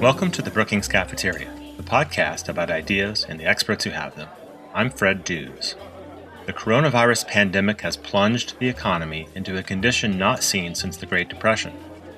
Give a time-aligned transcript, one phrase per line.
[0.00, 4.28] Welcome to the Brookings Cafeteria, the podcast about ideas and the experts who have them.
[4.72, 5.74] I'm Fred Dews.
[6.46, 11.28] The coronavirus pandemic has plunged the economy into a condition not seen since the Great
[11.28, 11.74] Depression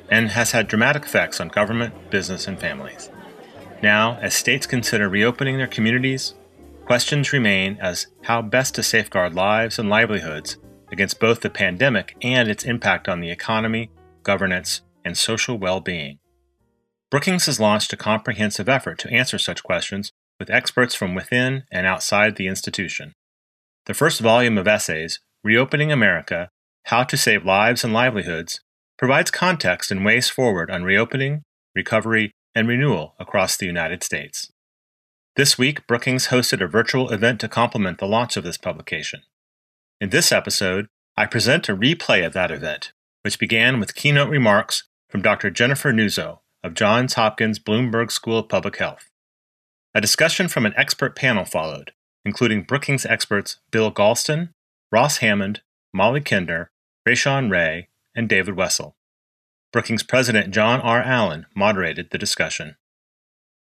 [0.09, 3.11] and has had dramatic effects on government, business, and families.
[3.83, 6.35] Now, as states consider reopening their communities,
[6.85, 10.59] questions remain as how best to safeguard lives and livelihoods
[10.93, 13.91] against both the pandemic and its impact on the economy,
[14.23, 16.19] governance, and social well being.
[17.11, 21.87] Brookings has launched a comprehensive effort to answer such questions with experts from within and
[21.87, 23.13] outside the institution.
[23.87, 26.49] The first volume of essays, Reopening America
[26.85, 28.61] How to Save Lives and Livelihoods,
[28.99, 31.43] provides context and ways forward on reopening,
[31.75, 34.51] recovery, and renewal across the United States.
[35.37, 39.23] This week, Brookings hosted a virtual event to complement the launch of this publication.
[40.01, 40.87] In this episode,
[41.17, 45.51] I present a replay of that event, which began with keynote remarks from Dr.
[45.51, 49.11] Jennifer Nuzzo, of Johns Hopkins Bloomberg School of Public Health.
[49.95, 51.93] A discussion from an expert panel followed,
[52.25, 54.51] including Brookings experts Bill Galston,
[54.93, 56.71] Ross Hammond, Molly Kinder,
[57.09, 58.97] Rashawn Ray, and David Wessel.
[59.73, 61.03] Brookings President John R.
[61.03, 62.77] Allen moderated the discussion.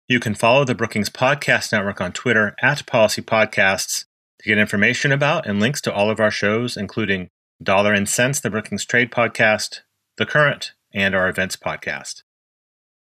[0.07, 4.05] You can follow the Brookings Podcast Network on Twitter at Policy Podcasts
[4.39, 7.29] to get information about and links to all of our shows, including
[7.61, 9.81] Dollar and Sense, the Brookings Trade Podcast,
[10.17, 12.23] The Current, and our Events Podcast.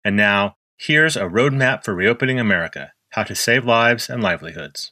[0.04, 4.90] And now, here's a roadmap for reopening America how to save lives and livelihoods.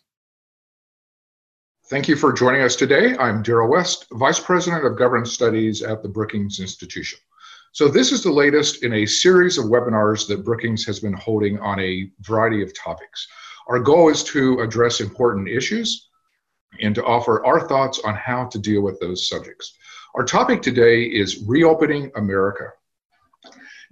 [1.87, 3.17] Thank you for joining us today.
[3.19, 7.19] I'm Darrell West, Vice President of Governance Studies at the Brookings Institution.
[7.73, 11.59] So, this is the latest in a series of webinars that Brookings has been holding
[11.59, 13.27] on a variety of topics.
[13.67, 16.09] Our goal is to address important issues
[16.81, 19.77] and to offer our thoughts on how to deal with those subjects.
[20.15, 22.73] Our topic today is Reopening America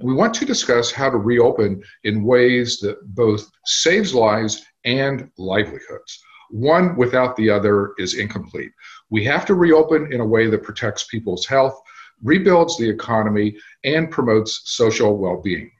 [0.03, 6.23] we want to discuss how to reopen in ways that both saves lives and livelihoods.
[6.51, 8.73] One without the other is incomplete.
[9.11, 11.81] We have to reopen in a way that protects people's health,
[12.23, 15.71] rebuilds the economy, and promotes social well being.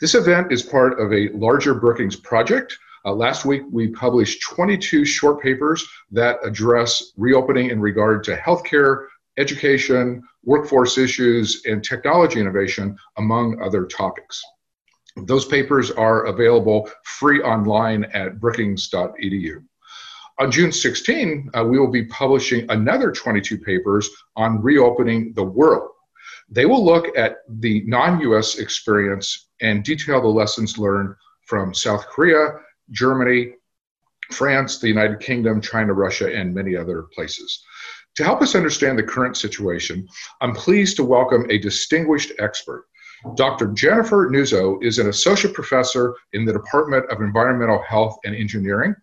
[0.00, 2.78] This event is part of a larger Brookings project.
[3.04, 9.06] Uh, last week, we published 22 short papers that address reopening in regard to healthcare,
[9.38, 14.42] education, workforce issues, and technology innovation, among other topics.
[15.16, 19.64] Those papers are available free online at brookings.edu.
[20.38, 25.90] On June 16, uh, we will be publishing another 22 papers on reopening the world.
[26.50, 31.14] They will look at the non US experience and detail the lessons learned
[31.46, 32.58] from South Korea,
[32.90, 33.54] Germany,
[34.30, 37.64] France, the United Kingdom, China, Russia, and many other places.
[38.16, 40.08] To help us understand the current situation,
[40.40, 42.86] I'm pleased to welcome a distinguished expert.
[43.34, 43.68] Dr.
[43.68, 48.94] Jennifer Nuzzo is an associate professor in the Department of Environmental Health and Engineering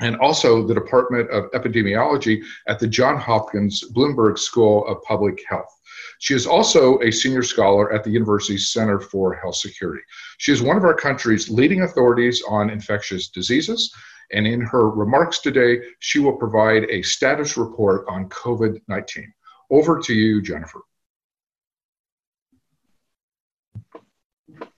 [0.00, 5.74] and also the Department of Epidemiology at the Johns Hopkins Bloomberg School of Public Health.
[6.20, 10.02] She is also a senior scholar at the University's Center for Health Security.
[10.38, 13.92] She is one of our country's leading authorities on infectious diseases
[14.32, 19.32] and in her remarks today, she will provide a status report on COVID 19.
[19.70, 20.80] Over to you, Jennifer.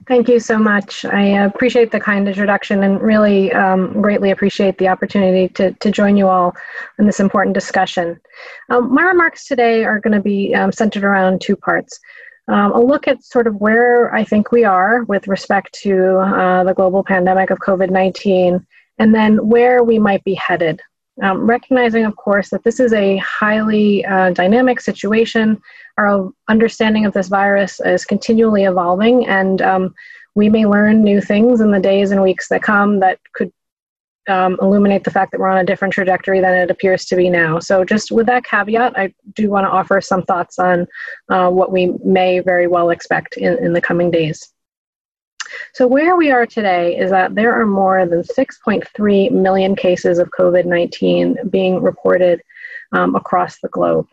[0.07, 1.05] Thank you so much.
[1.05, 6.17] I appreciate the kind introduction and really um, greatly appreciate the opportunity to, to join
[6.17, 6.53] you all
[6.99, 8.21] in this important discussion.
[8.71, 12.01] Um, my remarks today are going to be um, centered around two parts.
[12.49, 16.65] Um, a look at sort of where I think we are with respect to uh,
[16.65, 18.67] the global pandemic of COVID 19
[19.01, 20.81] and then where we might be headed.
[21.23, 25.61] Um, recognizing, of course, that this is a highly uh, dynamic situation.
[25.99, 29.95] Our understanding of this virus is continually evolving, and um,
[30.35, 33.53] we may learn new things in the days and weeks that come that could
[34.29, 37.29] um, illuminate the fact that we're on a different trajectory than it appears to be
[37.29, 37.59] now.
[37.59, 40.87] So, just with that caveat, I do want to offer some thoughts on
[41.29, 44.53] uh, what we may very well expect in, in the coming days.
[45.73, 50.31] So, where we are today is that there are more than 6.3 million cases of
[50.31, 52.43] COVID 19 being reported
[52.93, 54.09] um, across the globe.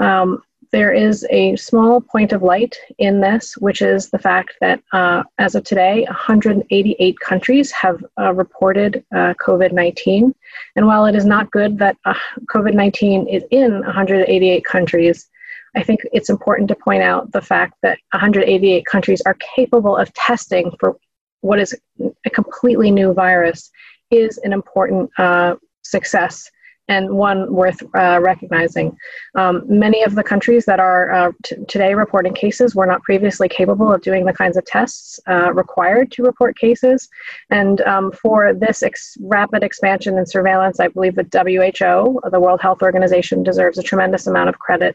[0.00, 0.42] Um,
[0.72, 5.22] there is a small point of light in this, which is the fact that uh,
[5.38, 10.34] as of today, 188 countries have uh, reported uh, COVID 19.
[10.74, 12.14] And while it is not good that uh,
[12.52, 15.28] COVID 19 is in 188 countries,
[15.76, 20.12] I think it's important to point out the fact that 188 countries are capable of
[20.14, 20.96] testing for
[21.42, 21.74] what is
[22.24, 23.70] a completely new virus
[24.10, 26.50] is an important uh, success
[26.88, 28.96] and one worth uh, recognizing.
[29.34, 33.48] Um, many of the countries that are uh, t- today reporting cases were not previously
[33.48, 37.08] capable of doing the kinds of tests uh, required to report cases.
[37.50, 42.60] And um, for this ex- rapid expansion and surveillance, I believe the WHO, the World
[42.60, 44.94] Health Organization, deserves a tremendous amount of credit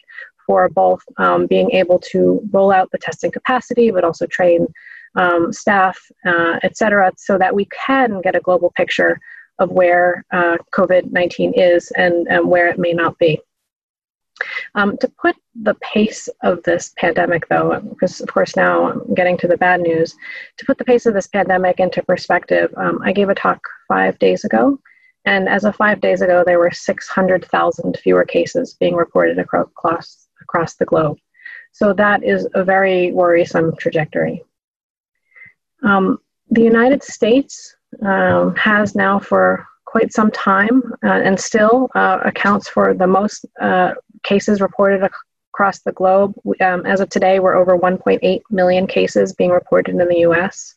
[0.51, 4.67] for both um, being able to roll out the testing capacity, but also train
[5.15, 9.17] um, staff, uh, et cetera, so that we can get a global picture
[9.59, 13.39] of where uh, COVID 19 is and, and where it may not be.
[14.75, 19.37] Um, to put the pace of this pandemic, though, because of course now I'm getting
[19.37, 20.13] to the bad news,
[20.57, 24.19] to put the pace of this pandemic into perspective, um, I gave a talk five
[24.19, 24.79] days ago.
[25.25, 30.20] And as of five days ago, there were 600,000 fewer cases being reported across,
[30.51, 31.17] across the globe.
[31.71, 34.43] So that is a very worrisome trajectory.
[35.83, 36.19] Um,
[36.49, 42.67] the United States um, has now for quite some time uh, and still uh, accounts
[42.67, 43.93] for the most uh,
[44.23, 45.13] cases reported ac-
[45.53, 46.33] across the globe.
[46.61, 50.75] Um, as of today, we're over 1.8 million cases being reported in the US,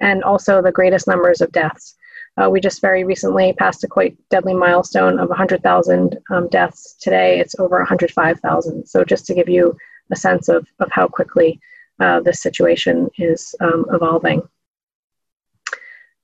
[0.00, 1.96] and also the greatest numbers of deaths.
[2.40, 6.94] Uh, we just very recently passed a quite deadly milestone of 100,000 um, deaths.
[7.00, 8.86] Today, it's over 105,000.
[8.86, 9.76] So, just to give you
[10.12, 11.60] a sense of, of how quickly
[12.00, 14.42] uh, this situation is um, evolving.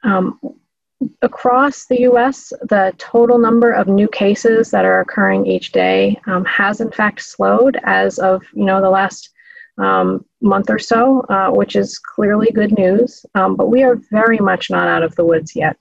[0.04, 0.38] Um,
[1.22, 6.44] across the US, the total number of new cases that are occurring each day um,
[6.44, 9.30] has in fact slowed as of you know the last
[9.78, 13.26] um, month or so, uh, which is clearly good news.
[13.34, 15.76] Um, but we are very much not out of the woods yet.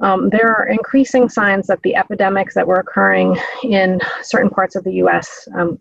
[0.00, 4.84] Um, there are increasing signs that the epidemics that were occurring in certain parts of
[4.84, 5.48] the U.S.
[5.54, 5.80] Um,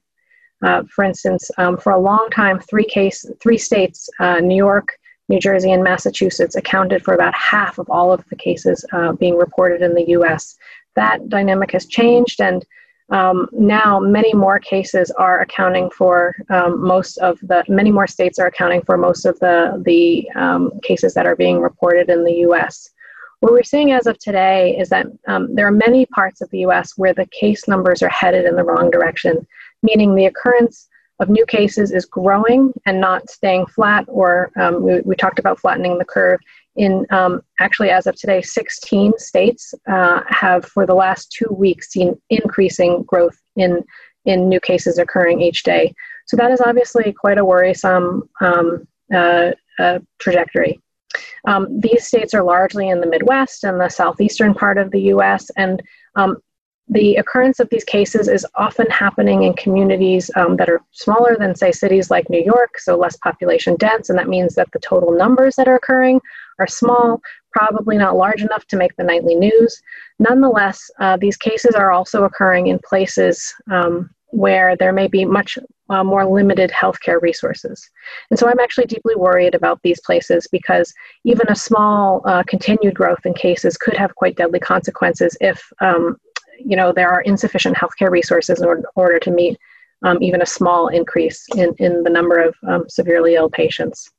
[0.63, 4.89] uh, for instance, um, for a long time, three case, three states, uh, New York,
[5.30, 9.38] New Jersey and Massachusetts accounted for about half of all of the cases uh, being
[9.38, 10.57] reported in the US.
[10.95, 12.65] That dynamic has changed, and
[13.12, 18.38] um, now many more cases are accounting for um, most of the, many more states
[18.38, 22.38] are accounting for most of the, the um, cases that are being reported in the
[22.50, 22.89] US.
[23.39, 26.59] What we're seeing as of today is that um, there are many parts of the
[26.59, 29.47] US where the case numbers are headed in the wrong direction,
[29.81, 30.88] meaning the occurrence
[31.19, 35.59] of new cases is growing and not staying flat, or um, we, we, talked about
[35.59, 36.39] flattening the curve.
[36.75, 41.91] In um, actually, as of today, 16 states uh, have, for the last two weeks,
[41.91, 43.83] seen increasing growth in
[44.25, 45.94] in new cases occurring each day.
[46.27, 50.80] So that is obviously quite a worrisome um, uh, uh, trajectory.
[51.45, 55.50] Um, these states are largely in the Midwest and the southeastern part of the U.S.
[55.57, 55.81] and
[56.15, 56.38] um,
[56.89, 61.56] the occurrence of these cases is often happening in communities um, that are smaller than,
[61.56, 65.11] say, cities like New York, so less population dense, and that means that the total
[65.11, 66.19] numbers that are occurring
[66.57, 67.21] are small,
[67.51, 69.79] probably not large enough to make the nightly news.
[70.17, 75.57] Nonetheless, uh, these cases are also occurring in places um, where there may be much
[75.89, 77.89] uh, more limited healthcare resources.
[78.29, 80.93] And so I'm actually deeply worried about these places because
[81.23, 86.17] even a small uh, continued growth in cases could have quite deadly consequences if um,
[86.59, 89.57] you know there are insufficient healthcare resources in order, order to meet
[90.03, 94.09] um, even a small increase in, in the number of um, severely ill patients.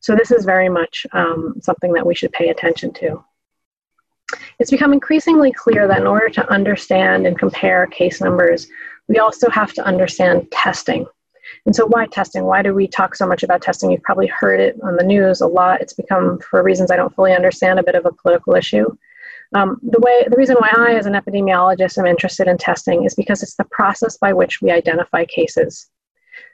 [0.00, 3.22] So this is very much um, something that we should pay attention to.
[4.58, 8.68] It's become increasingly clear that in order to understand and compare case numbers,
[9.08, 11.06] we also have to understand testing.
[11.66, 12.44] And so, why testing?
[12.44, 13.90] Why do we talk so much about testing?
[13.90, 15.80] You've probably heard it on the news a lot.
[15.80, 18.86] It's become, for reasons I don't fully understand, a bit of a political issue.
[19.54, 23.14] Um, the way the reason why I, as an epidemiologist, am interested in testing is
[23.14, 25.88] because it's the process by which we identify cases.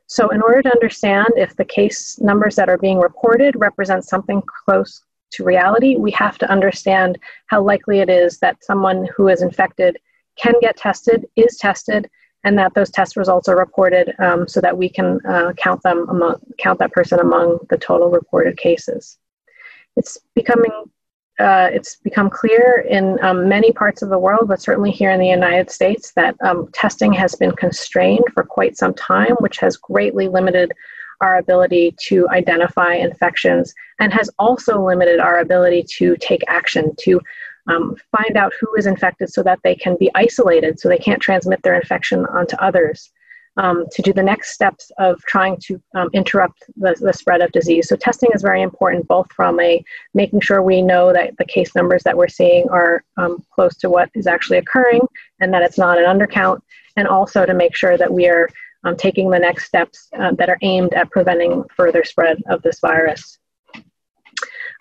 [0.07, 4.43] So, in order to understand if the case numbers that are being reported represent something
[4.65, 5.03] close
[5.33, 9.99] to reality, we have to understand how likely it is that someone who is infected
[10.37, 12.09] can get tested, is tested,
[12.45, 16.07] and that those test results are reported um, so that we can uh, count them
[16.09, 19.19] among, count that person among the total reported cases.
[19.97, 20.73] It's becoming
[21.41, 25.19] uh, it's become clear in um, many parts of the world, but certainly here in
[25.19, 29.77] the United States, that um, testing has been constrained for quite some time, which has
[29.77, 30.71] greatly limited
[31.21, 37.21] our ability to identify infections and has also limited our ability to take action to
[37.69, 41.23] um, find out who is infected so that they can be isolated so they can't
[41.23, 43.11] transmit their infection onto others
[43.57, 47.53] um, to do the next steps of trying to um, interrupt the, the, spread of
[47.53, 47.89] disease.
[47.89, 51.75] So testing is very important, both from a making sure we know that the case
[51.75, 55.03] numbers that we're seeing are um, close to what is actually occurring
[55.41, 56.61] and that it's not an undercount,
[56.97, 58.49] and also to make sure that we are
[58.85, 62.81] um, taking the next steps uh, that are aimed at preventing further spread of this
[62.81, 63.39] virus.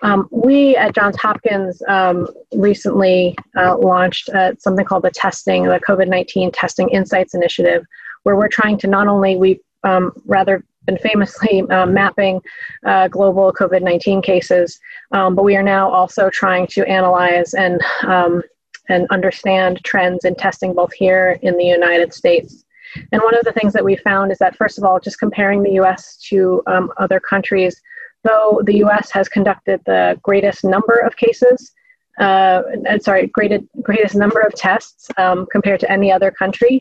[0.04, 5.80] Um, we at Johns Hopkins um, recently uh, launched uh, something called the testing, the
[5.80, 7.86] COVID 19 Testing Insights Initiative,
[8.24, 12.42] where we're trying to not only, we've um, rather been famously uh, mapping
[12.86, 14.78] uh, global COVID 19 cases,
[15.14, 18.44] um, but we are now also trying to analyze and, um,
[18.90, 22.66] and understand trends in testing both here in the United States.
[23.14, 25.64] And one of the things that we found is that, first of all, just comparing
[25.64, 27.82] the US to um, other countries,
[28.24, 31.72] though the US has conducted the greatest number of cases,
[32.20, 32.62] uh,
[33.00, 36.80] sorry, greatest, greatest number of tests um, compared to any other country,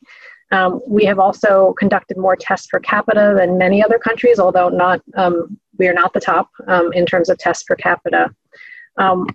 [0.53, 5.01] um, we have also conducted more tests per capita than many other countries, although not
[5.17, 8.31] um, we are not the top um, in terms of tests per capita.
[8.99, 9.27] Um,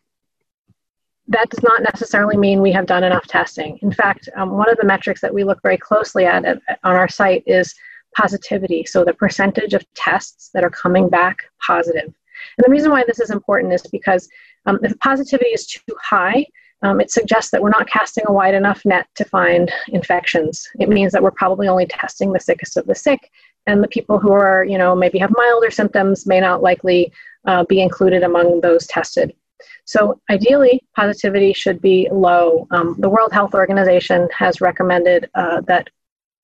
[1.29, 3.79] that does not necessarily mean we have done enough testing.
[3.81, 6.95] In fact, um, one of the metrics that we look very closely at, at on
[6.95, 7.73] our site is
[8.15, 8.85] positivity.
[8.85, 12.05] So the percentage of tests that are coming back positive.
[12.05, 14.27] And the reason why this is important is because
[14.65, 16.45] um, if positivity is too high,
[16.83, 20.67] um, it suggests that we're not casting a wide enough net to find infections.
[20.79, 23.31] It means that we're probably only testing the sickest of the sick,
[23.65, 27.11] and the people who are, you know, maybe have milder symptoms may not likely
[27.45, 29.33] uh, be included among those tested.
[29.85, 32.67] So ideally, positivity should be low.
[32.71, 35.89] Um, the World Health Organization has recommended uh, that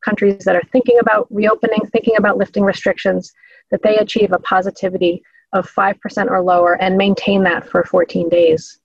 [0.03, 3.31] countries that are thinking about reopening, thinking about lifting restrictions,
[3.71, 8.79] that they achieve a positivity of 5% or lower and maintain that for 14 days.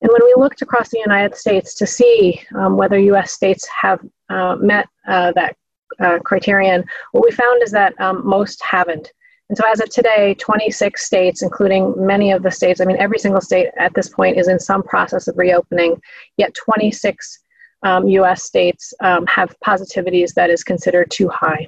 [0.00, 4.00] And when we looked across the United States to see um, whether US states have
[4.28, 5.56] uh, met uh, that
[6.00, 9.12] uh, criterion, what we found is that um, most haven't.
[9.48, 13.18] And so, as of today, 26 states, including many of the states, I mean, every
[13.18, 16.00] single state at this point is in some process of reopening,
[16.38, 17.38] yet 26
[17.82, 21.66] um, US states um, have positivities that is considered too high.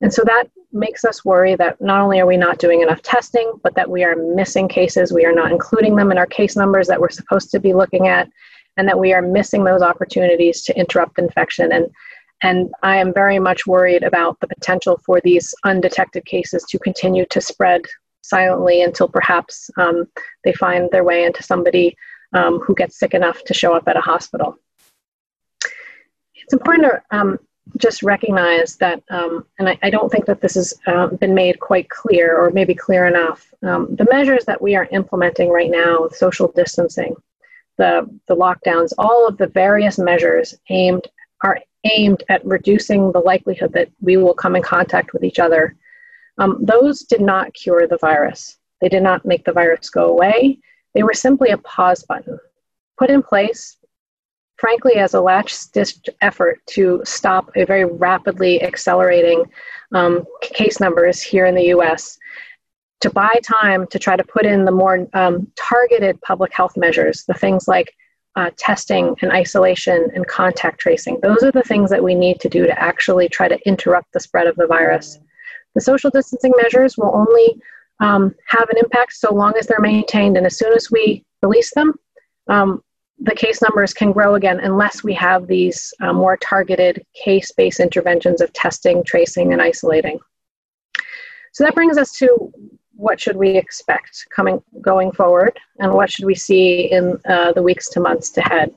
[0.00, 3.52] And so that makes us worry that not only are we not doing enough testing,
[3.62, 5.12] but that we are missing cases.
[5.12, 8.08] We are not including them in our case numbers that we're supposed to be looking
[8.08, 8.28] at,
[8.76, 11.72] and that we are missing those opportunities to interrupt infection.
[11.72, 11.86] And,
[12.42, 17.26] and I am very much worried about the potential for these undetected cases to continue
[17.26, 17.82] to spread
[18.22, 20.06] silently until perhaps um,
[20.44, 21.96] they find their way into somebody
[22.32, 24.56] um, who gets sick enough to show up at a hospital.
[26.44, 27.38] It's important to um,
[27.78, 31.60] just recognize that, um, and I, I, don't think that this has uh, been made
[31.60, 33.52] quite clear or maybe clear enough.
[33.62, 37.14] Um, the measures that we are implementing right now, social distancing,
[37.78, 41.06] the, the lockdowns, all of the various measures aimed
[41.42, 45.76] are aimed at reducing the likelihood that we will come in contact with each other.
[46.38, 48.58] Um, those did not cure the virus.
[48.80, 50.58] They did not make the virus go away.
[50.94, 52.38] They were simply a pause button
[53.02, 53.78] put in place
[54.62, 59.44] frankly, as a last-ditch effort to stop a very rapidly accelerating
[59.92, 62.16] um, case numbers here in the U.S.,
[63.00, 67.24] to buy time to try to put in the more um, targeted public health measures,
[67.26, 67.92] the things like
[68.36, 71.18] uh, testing and isolation and contact tracing.
[71.20, 74.20] Those are the things that we need to do to actually try to interrupt the
[74.20, 75.18] spread of the virus.
[75.74, 77.60] The social distancing measures will only
[77.98, 81.74] um, have an impact so long as they're maintained, and as soon as we release
[81.74, 81.94] them,
[82.46, 82.80] um,
[83.24, 87.80] the case numbers can grow again unless we have these uh, more targeted case based
[87.80, 90.18] interventions of testing, tracing, and isolating.
[91.52, 92.52] So that brings us to
[92.94, 97.62] what should we expect coming going forward, and what should we see in uh, the
[97.62, 98.74] weeks to months ahead.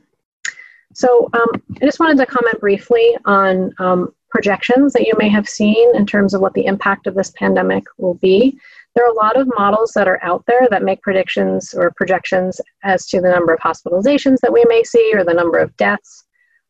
[0.93, 5.47] So um, I just wanted to comment briefly on um, projections that you may have
[5.47, 8.59] seen in terms of what the impact of this pandemic will be.
[8.95, 12.61] There are a lot of models that are out there that make predictions or projections
[12.83, 16.23] as to the number of hospitalizations that we may see or the number of deaths.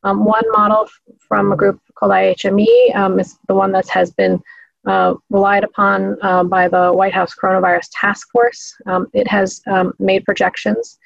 [0.03, 0.89] Um, one model
[1.20, 4.41] from a group called IHME um, is the one that has been
[4.88, 8.75] uh, relied upon uh, by the White House Coronavirus Task Force.
[8.88, 10.98] Um, it has um, made projections,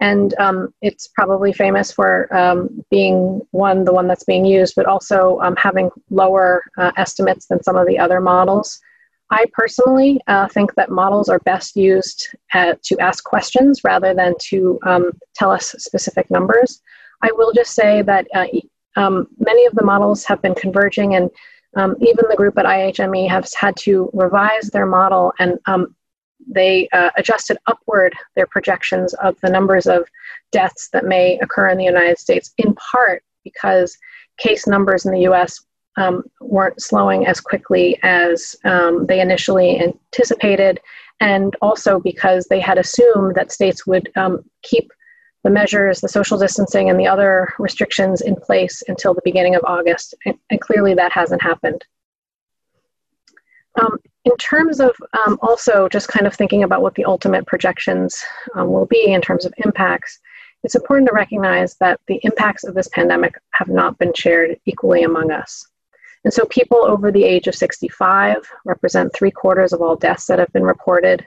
[0.00, 4.86] and um, it's probably famous for um, being one, the one that's being used, but
[4.86, 8.80] also having lower uh, estimates than some of the other models.
[9.30, 14.14] I personally uh, think that models are best used at, uh, to ask questions rather
[14.14, 16.80] than to um, tell us specific numbers.
[17.22, 18.46] I will just say that uh,
[18.96, 21.30] um, many of the models have been converging, and
[21.76, 25.94] um, even the group at IHME has had to revise their model, and um,
[26.46, 30.08] they uh, adjusted upward their projections of the numbers of
[30.52, 33.96] deaths that may occur in the United States, in part because
[34.38, 35.60] case numbers in the US
[35.98, 40.80] um, weren't slowing as quickly as um, they initially anticipated,
[41.20, 44.90] and also because they had assumed that states would um, keep
[45.44, 49.62] the measures, the social distancing, and the other restrictions in place until the beginning of
[49.64, 50.14] August.
[50.24, 51.84] And, and clearly that hasn't happened.
[53.80, 54.94] Um, in terms of
[55.26, 58.22] um, also just kind of thinking about what the ultimate projections
[58.54, 60.18] um, will be in terms of impacts,
[60.64, 65.04] it's important to recognize that the impacts of this pandemic have not been shared equally
[65.04, 65.66] among us.
[66.24, 70.38] And so people over the age of 65 represent three quarters of all deaths that
[70.38, 71.26] have been reported.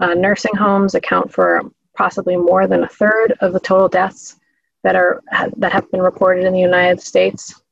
[0.00, 1.62] Uh, nursing homes account for
[1.96, 4.36] possibly more than a third of the total deaths
[4.82, 5.22] that are
[5.56, 7.62] that have been reported in the United States.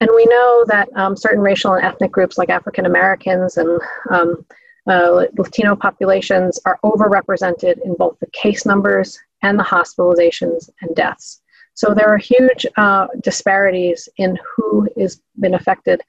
[0.00, 3.80] And we know that um, certain racial and ethnic groups like African Americans and
[4.10, 4.44] um,
[4.88, 11.40] uh, Latino populations are overrepresented in both the case numbers and the hospitalizations and deaths.
[11.76, 16.00] So there are huge uh, disparities in who has been affected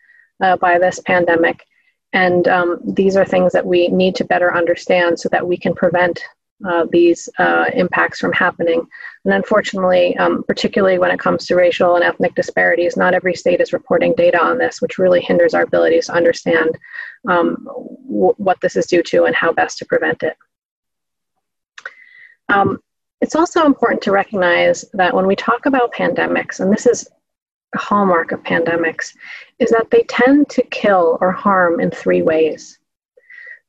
[0.42, 1.66] uh, by this pandemic.
[2.14, 5.76] And um, these are things that we need to better understand so that we can
[5.76, 6.24] prevent
[6.66, 8.82] uh, these uh, impacts from happening.
[9.26, 13.60] And unfortunately, um, particularly when it comes to racial and ethnic disparities, not every state
[13.60, 16.70] is reporting data on this, which really hinders our ability to understand
[17.30, 17.58] um,
[18.08, 20.36] w- what this is due to and how best to prevent it.
[22.50, 22.80] Um,
[23.22, 27.08] it's also important to recognize that when we talk about pandemics, and this is
[27.74, 29.14] a hallmark of pandemics,
[29.60, 32.80] is that they tend to kill or harm in three ways.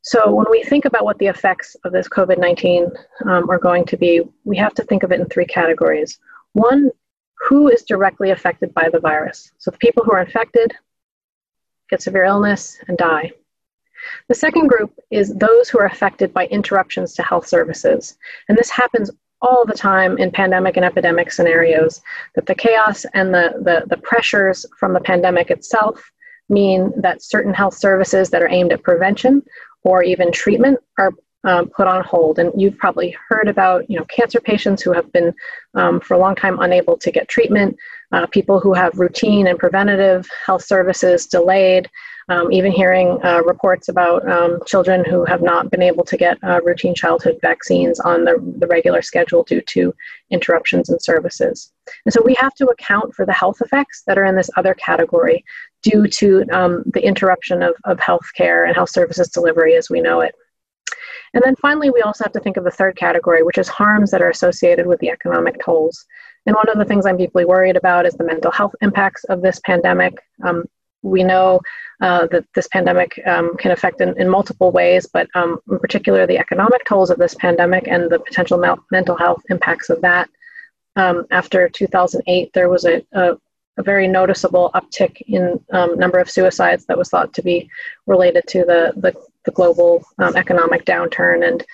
[0.02, 2.90] So when we think about what the effects of this COVID 19
[3.26, 6.19] um, are going to be, we have to think of it in three categories.
[6.52, 6.90] One,
[7.49, 9.52] who is directly affected by the virus?
[9.59, 10.75] So the people who are infected
[11.88, 13.33] get severe illness and die.
[14.28, 18.17] The second group is those who are affected by interruptions to health services.
[18.49, 22.00] And this happens all the time in pandemic and epidemic scenarios
[22.35, 26.11] that the chaos and the, the, the pressures from the pandemic itself
[26.49, 29.42] mean that certain health services that are aimed at prevention
[29.85, 31.12] or even treatment are
[31.45, 32.38] um, put on hold.
[32.38, 35.33] And you've probably heard about, you know, cancer patients who have been
[35.75, 37.76] um, for a long time unable to get treatment,
[38.12, 41.88] uh, people who have routine and preventative health services delayed,
[42.28, 46.38] um, even hearing uh, reports about um, children who have not been able to get
[46.44, 49.94] uh, routine childhood vaccines on the, the regular schedule due to
[50.30, 51.73] interruptions in services.
[52.04, 54.75] And so we have to account for the health effects that are in this other
[54.75, 55.44] category
[55.82, 60.00] due to um, the interruption of, of health care and health services delivery as we
[60.00, 60.35] know it.
[61.35, 64.10] And then finally, we also have to think of the third category, which is harms
[64.10, 66.06] that are associated with the economic tolls.
[66.47, 69.43] And one of the things I'm deeply worried about is the mental health impacts of
[69.43, 70.14] this pandemic.
[70.45, 70.64] Um,
[71.02, 71.61] we know
[72.00, 76.26] uh, that this pandemic um, can affect in, in, multiple ways, but um, in particular,
[76.26, 80.28] the economic tolls of this pandemic and the potential mental health impacts of that.
[80.97, 83.37] Um, after 2008, there was a, a,
[83.78, 87.71] a, very noticeable uptick in um, number of suicides that was thought to be
[88.06, 91.47] related to the, the, the global um, economic downturn.
[91.47, 91.65] And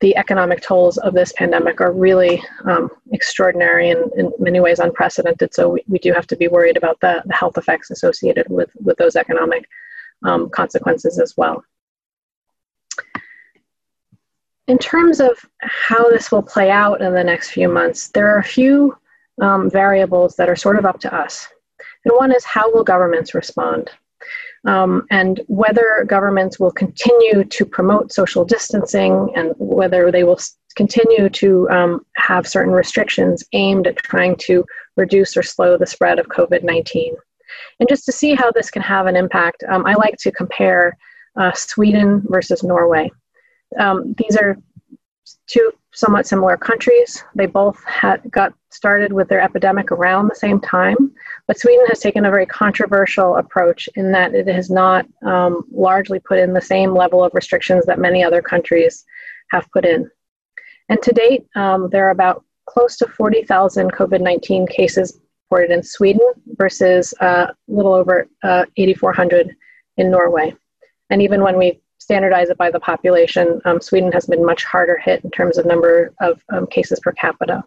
[0.00, 5.54] the economic tolls of this pandemic are really um, extraordinary and in many ways unprecedented.
[5.54, 8.70] So we, we do have to be worried about the, the health effects associated with,
[8.82, 9.66] with those economic
[10.22, 11.64] um, consequences as well.
[14.68, 18.40] In terms of how this will play out in the next few months, there are
[18.40, 18.96] a few
[19.40, 21.48] um, variables that are sort of up to us.
[22.04, 23.90] And one is how will governments respond?
[24.64, 30.40] Um, and whether governments will continue to promote social distancing and whether they will
[30.76, 34.64] continue to um, have certain restrictions aimed at trying to
[34.96, 37.14] reduce or slow the spread of COVID 19.
[37.80, 40.96] And just to see how this can have an impact, um, I like to compare
[41.38, 43.10] uh, Sweden versus Norway.
[43.78, 44.56] Um, these are
[45.46, 47.24] two somewhat similar countries.
[47.34, 51.12] They both had got started with their epidemic around the same time,
[51.46, 56.18] but Sweden has taken a very controversial approach in that it has not um, largely
[56.18, 59.04] put in the same level of restrictions that many other countries
[59.50, 60.10] have put in.
[60.88, 65.82] And to date, um, there are about close to 40,000 COVID 19 cases reported in
[65.82, 69.54] Sweden versus uh, a little over uh, 8,400
[69.96, 70.54] in Norway.
[71.10, 74.98] And even when we standardize it by the population, um, Sweden has been much harder
[74.98, 77.62] hit in terms of number of um, cases per capita.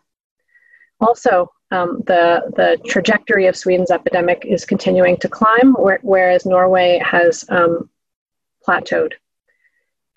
[0.99, 6.99] Also, um, the, the trajectory of Sweden's epidemic is continuing to climb, where, whereas Norway
[7.03, 7.89] has um,
[8.67, 9.13] plateaued.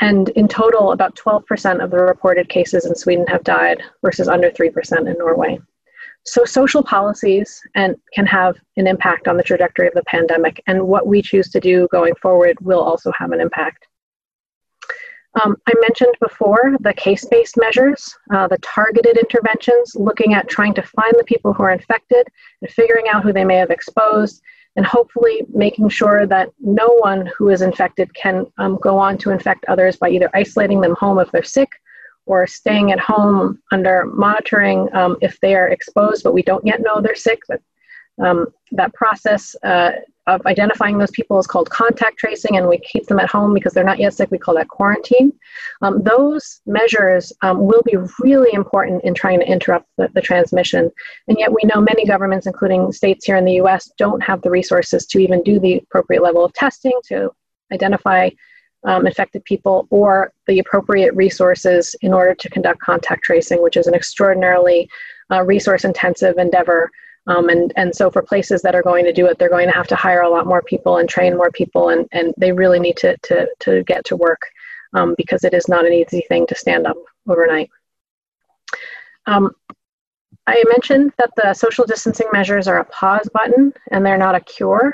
[0.01, 4.51] And in total, about 12% of the reported cases in Sweden have died versus under
[4.51, 5.61] 3% in Norway.
[6.25, 10.87] So social policies and can have an impact on the trajectory of the pandemic, and
[10.87, 13.87] what we choose to do going forward will also have an impact.
[15.43, 20.75] Um, I mentioned before the case based measures, uh, the targeted interventions, looking at trying
[20.75, 22.27] to find the people who are infected
[22.61, 24.43] and figuring out who they may have exposed,
[24.77, 29.31] and hopefully making sure that no one who is infected can um, go on to
[29.31, 31.71] infect others by either isolating them home if they're sick
[32.27, 36.81] or staying at home under monitoring um, if they are exposed but we don't yet
[36.81, 37.41] know they're sick.
[37.49, 37.61] But
[38.23, 39.93] um, that process uh,
[40.27, 43.73] of identifying those people is called contact tracing, and we keep them at home because
[43.73, 44.31] they're not yet sick.
[44.31, 45.33] We call that quarantine.
[45.81, 50.91] Um, those measures um, will be really important in trying to interrupt the, the, transmission.
[51.27, 54.51] And yet, we know many governments, including states here in the US, don't have the
[54.51, 57.31] resources to even do the appropriate level of testing to
[57.73, 58.31] identify
[58.85, 63.87] um, infected people or the appropriate resources in order to conduct contact tracing, which is
[63.87, 64.89] an extraordinarily
[65.31, 66.91] uh, resource intensive endeavor.
[67.27, 69.75] Um, and, and so for places that are going to do it, they're going to
[69.75, 72.81] have to hire a lot more people and train more people, and, and they really
[72.81, 74.43] need to, to, to get to work
[74.95, 76.97] um, because it is not an easy thing to stand up
[77.29, 77.71] overnight.
[79.27, 79.53] Um,
[80.47, 84.41] I mentioned that the social distancing measures are a pause button and they're not a
[84.41, 84.93] cure.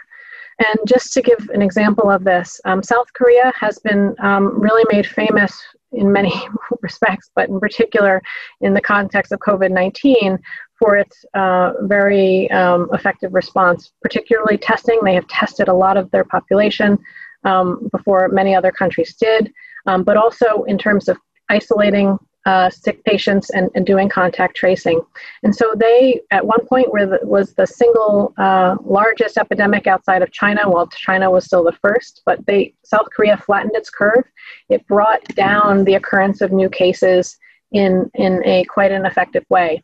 [0.59, 4.85] And just to give an example of this, um, South Korea has been um, really
[4.93, 5.59] made famous
[5.93, 6.33] in many
[6.83, 8.23] respects, but in particular
[8.61, 10.39] in the context of COVID 19
[10.79, 15.01] for its uh, very um, effective response, particularly testing.
[15.03, 16.99] They have tested a lot of their population
[17.45, 19.53] um, before many other countries did,
[19.87, 22.19] um, but also in terms of isolating
[22.49, 24.99] uh, sick patients and, and, doing contact tracing.
[25.43, 30.23] And so they, at one point, were the, was the single uh, largest epidemic outside
[30.23, 32.23] of China, while China was still the first.
[32.25, 34.25] But they, South Korea flattened its curve.
[34.71, 37.37] It brought down the occurrence of new cases
[37.73, 39.83] in, in a quite an effective way.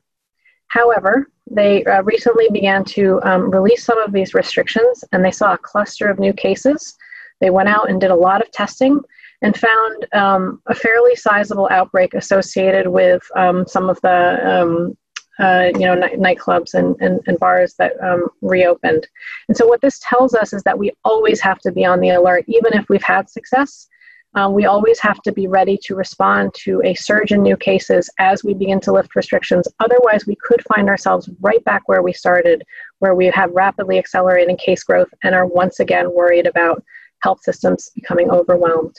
[0.69, 5.53] However, they uh, recently began to um, release some of these restrictions, and they saw
[5.53, 6.97] a cluster of new cases.
[7.43, 9.03] They went out and did a lot of testing
[9.45, 14.97] and found um, a fairly sizable outbreak associated with um, some of the um,
[15.39, 19.07] uh, you know n- nightclubs and, and, and, bars that um, reopened.
[19.49, 22.11] And so what this tells us is that we always have to be on the
[22.11, 23.87] alert, even if we've had success.
[24.35, 28.11] Uh, we always have to be ready to respond to a surge in new cases
[28.19, 29.69] as we begin to lift restrictions.
[29.79, 32.65] Otherwise, we could find ourselves right back where we started,
[32.99, 36.83] where we have rapidly accelerating case growth and are once again worried about
[37.23, 38.97] health systems becoming overwhelmed.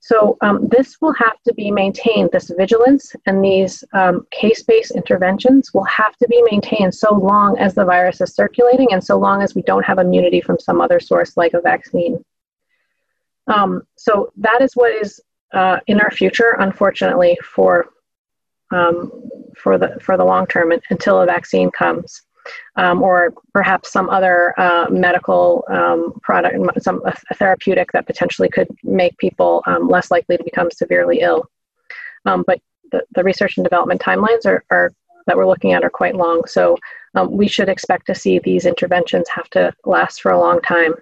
[0.00, 5.74] So um, this will have to be maintained, this vigilance and these um, case-based interventions
[5.74, 9.42] will have to be maintained so long as the virus is circulating and so long
[9.42, 12.24] as we don't have immunity from some other source like a vaccine.
[13.48, 15.20] Um, so that is what is
[15.52, 17.86] uh, in our future, unfortunately, for
[18.70, 19.10] um,
[19.56, 22.22] for the for the long term until a vaccine comes
[22.76, 28.68] um, or perhaps some other uh, medical um, product, some a therapeutic that potentially could
[28.82, 31.48] make people um, less likely to become severely ill.
[32.24, 32.60] Um, but
[32.92, 34.92] the, the research and development timelines are, are
[35.26, 36.42] that we're looking at are quite long.
[36.46, 36.76] So
[37.14, 40.94] um, we should expect to see these interventions have to last for a long time.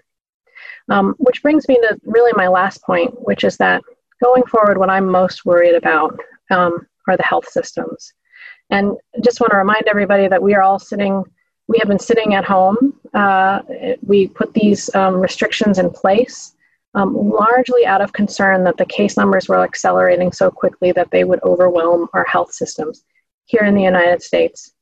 [1.19, 3.83] Which brings me to really my last point, which is that
[4.23, 6.19] going forward, what I'm most worried about
[6.51, 8.13] um, are the health systems.
[8.71, 11.25] And just want to remind everybody that we are all sitting
[11.68, 12.94] we have been sitting at home.
[13.14, 13.62] Uh,
[14.02, 16.55] we put these um, restrictions in place
[16.96, 21.24] um, largely out of concern that the case numbers were accelerating so quickly that they
[21.24, 23.05] would overwhelm our health systems
[23.44, 24.72] here in the United States.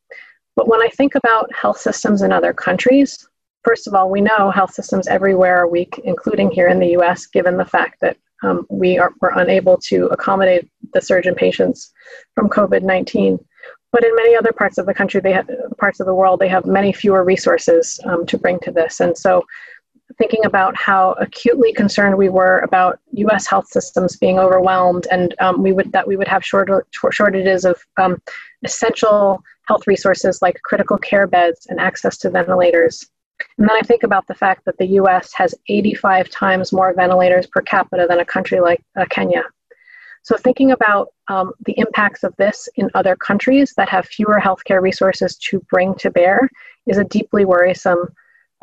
[0.55, 3.29] But when I think about health systems in other countries,
[3.65, 7.27] first of all, we know health systems everywhere are weak, including here in the US,
[7.27, 11.93] given the fact that um, we are, were unable to accommodate the surge in patients
[12.37, 13.45] from COVID 19.
[13.95, 16.49] But in many other parts of the country, they have parts of the world, they
[16.49, 18.99] have many fewer resources um, to bring to this.
[18.99, 19.45] And so,
[20.19, 23.47] thinking about how acutely concerned we were about U.S.
[23.47, 26.69] health systems being overwhelmed, and um, we would that we would have short,
[27.13, 28.21] shortages of um,
[28.65, 33.09] essential health resources like critical care beds and access to ventilators.
[33.59, 35.33] And then I think about the fact that the U.S.
[35.35, 39.45] has 85 times more ventilators per capita than a country like uh, Kenya.
[40.25, 44.81] So, thinking about um, the impacts of this in other countries that have fewer healthcare
[44.81, 46.49] resources to bring to bear
[46.87, 48.09] is a deeply worrisome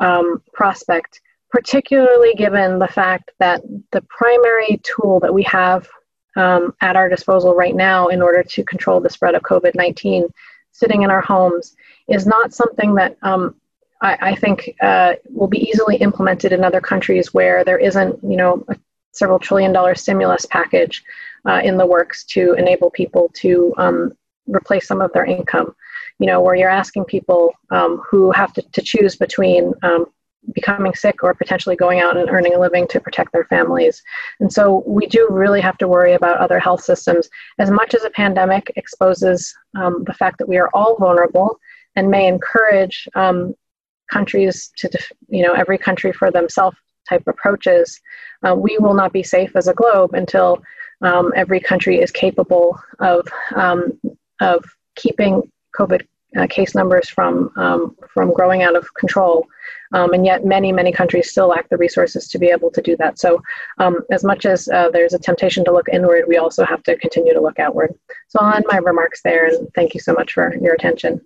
[0.00, 1.20] um, prospect,
[1.50, 5.88] particularly given the fact that the primary tool that we have
[6.34, 10.26] um, at our disposal right now in order to control the spread of COVID 19
[10.72, 11.76] sitting in our homes
[12.08, 13.54] is not something that um,
[14.00, 18.36] I, I, think uh, will be easily implemented in other countries where there isn't, you
[18.36, 18.76] know, a
[19.12, 21.04] several trillion dollar stimulus package
[21.48, 24.12] uh, in the works to enable people to um,
[24.46, 25.74] replace some of their income.
[26.18, 30.06] You know, where you're asking people um, who have to, to choose between um,
[30.54, 34.02] becoming sick or potentially going out and earning a living to protect their families.
[34.40, 37.28] And so we do really have to worry about other health systems.
[37.58, 41.58] As much as a pandemic exposes um, the fact that we are all vulnerable
[41.94, 43.54] and may encourage um,
[44.10, 44.90] countries to,
[45.28, 46.76] you know, every country for themselves
[47.08, 48.00] type approaches,
[48.46, 50.62] uh, we will not be safe as a globe until
[51.02, 54.00] um, every country is capable of, um,
[54.40, 59.46] of keeping COVID uh, case numbers from um, from growing out of control.
[59.92, 62.96] Um, and yet, many, many countries still lack the resources to be able to do
[62.96, 63.18] that.
[63.18, 63.42] So,
[63.78, 66.96] um, as much as uh, there's a temptation to look inward, we also have to
[66.96, 67.94] continue to look outward.
[68.28, 71.20] So, I'll end my remarks there, and thank you so much for your attention.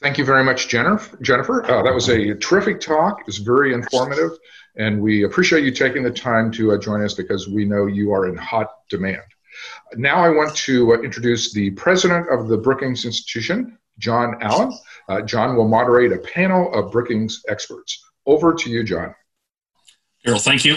[0.00, 1.16] Thank you very much, Jennifer.
[1.22, 3.20] Jennifer, uh, that was a terrific talk.
[3.20, 4.32] It was very informative,
[4.76, 8.12] and we appreciate you taking the time to uh, join us because we know you
[8.12, 9.22] are in hot demand.
[9.94, 14.76] Now, I want to uh, introduce the president of the Brookings Institution, John Allen.
[15.08, 18.02] Uh, John will moderate a panel of Brookings experts.
[18.26, 19.14] Over to you, John.
[20.24, 20.76] Darrell, thank you.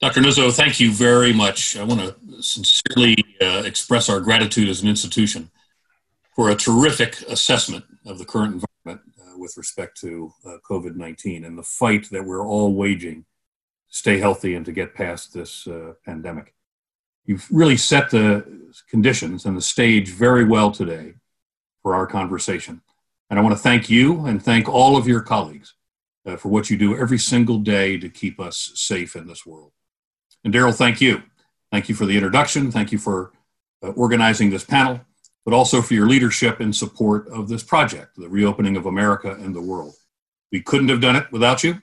[0.00, 0.20] Dr.
[0.20, 1.76] Nuzzo, thank you very much.
[1.76, 5.50] I want to sincerely uh, express our gratitude as an institution
[6.34, 9.11] for a terrific assessment of the current environment
[9.42, 13.24] with respect to uh, COVID 19 and the fight that we're all waging
[13.90, 16.54] to stay healthy and to get past this uh, pandemic.
[17.26, 18.46] You've really set the
[18.88, 21.14] conditions and the stage very well today
[21.82, 22.80] for our conversation.
[23.28, 25.74] And I want to thank you and thank all of your colleagues
[26.26, 29.72] uh, for what you do every single day to keep us safe in this world.
[30.44, 31.22] And Darrell, thank you.
[31.70, 32.70] Thank you for the introduction.
[32.70, 33.32] Thank you for
[33.82, 35.00] uh, organizing this panel,
[35.44, 39.54] but also for your leadership and support of this project, the reopening of America and
[39.54, 39.94] the world.
[40.50, 41.82] We couldn't have done it without you,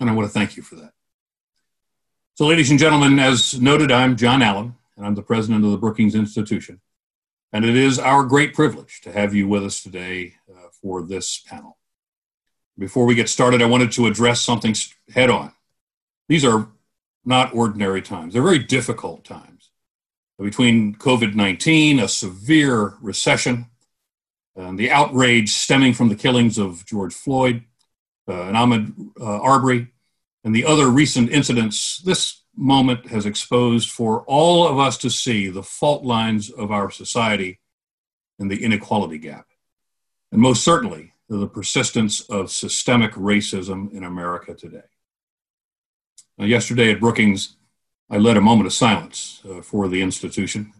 [0.00, 0.92] and I want to thank you for that.
[2.34, 5.76] So, ladies and gentlemen, as noted, I'm John Allen, and I'm the president of the
[5.76, 6.80] Brookings Institution.
[7.52, 11.38] And it is our great privilege to have you with us today uh, for this
[11.38, 11.76] panel.
[12.78, 14.74] Before we get started, I wanted to address something
[15.14, 15.52] head on.
[16.28, 16.68] These are
[17.24, 19.61] not ordinary times, they're very difficult times.
[20.42, 23.66] Between COVID 19, a severe recession,
[24.56, 27.62] and the outrage stemming from the killings of George Floyd
[28.28, 29.88] uh, and Ahmaud uh, Arbery,
[30.44, 35.48] and the other recent incidents, this moment has exposed for all of us to see
[35.48, 37.60] the fault lines of our society
[38.38, 39.46] and the inequality gap.
[40.32, 44.82] And most certainly, the persistence of systemic racism in America today.
[46.36, 47.56] Now, yesterday at Brookings,
[48.12, 50.74] I led a moment of silence uh, for the institution.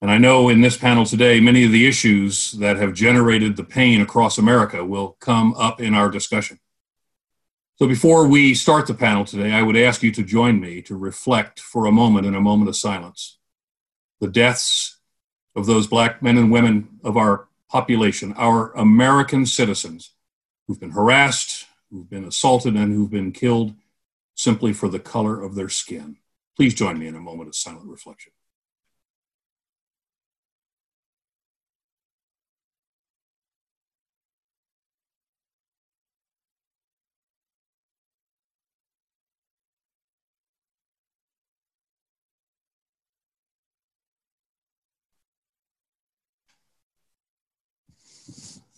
[0.00, 3.62] And I know in this panel today, many of the issues that have generated the
[3.62, 6.58] pain across America will come up in our discussion.
[7.78, 10.96] So before we start the panel today, I would ask you to join me to
[10.96, 13.36] reflect for a moment in a moment of silence.
[14.20, 14.96] The deaths
[15.54, 20.12] of those black men and women of our population, our American citizens
[20.66, 23.74] who've been harassed, who've been assaulted, and who've been killed
[24.34, 26.16] simply for the color of their skin.
[26.56, 28.32] Please join me in a moment of silent reflection.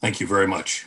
[0.01, 0.87] Thank you very much.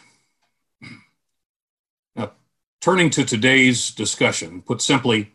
[2.17, 2.34] Now,
[2.82, 5.32] turning to today's discussion, put simply,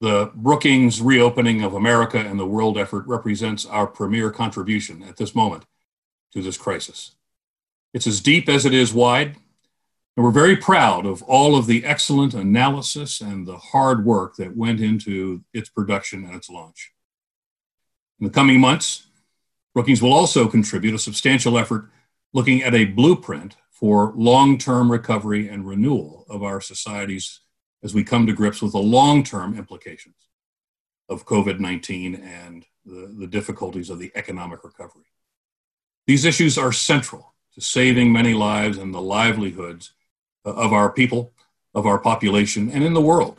[0.00, 5.34] the Brookings reopening of America and the world effort represents our premier contribution at this
[5.34, 5.64] moment
[6.32, 7.12] to this crisis.
[7.92, 9.36] It's as deep as it is wide,
[10.16, 14.56] and we're very proud of all of the excellent analysis and the hard work that
[14.56, 16.92] went into its production and its launch.
[18.20, 19.06] In the coming months,
[19.74, 21.90] Brookings will also contribute a substantial effort
[22.32, 27.40] looking at a blueprint for long term recovery and renewal of our societies
[27.82, 30.16] as we come to grips with the long term implications
[31.08, 35.04] of COVID 19 and the, the difficulties of the economic recovery.
[36.06, 39.92] These issues are central to saving many lives and the livelihoods
[40.44, 41.32] of our people,
[41.74, 43.38] of our population, and in the world.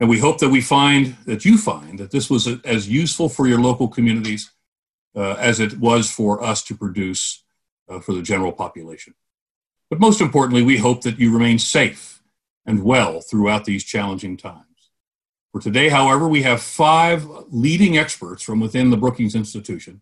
[0.00, 3.46] And we hope that we find, that you find, that this was as useful for
[3.46, 4.50] your local communities
[5.14, 7.44] uh, as it was for us to produce
[7.88, 9.14] uh, for the general population.
[9.90, 12.21] But most importantly, we hope that you remain safe
[12.66, 14.66] and well throughout these challenging times.
[15.52, 20.00] For today, however, we have five leading experts from within the Brookings Institution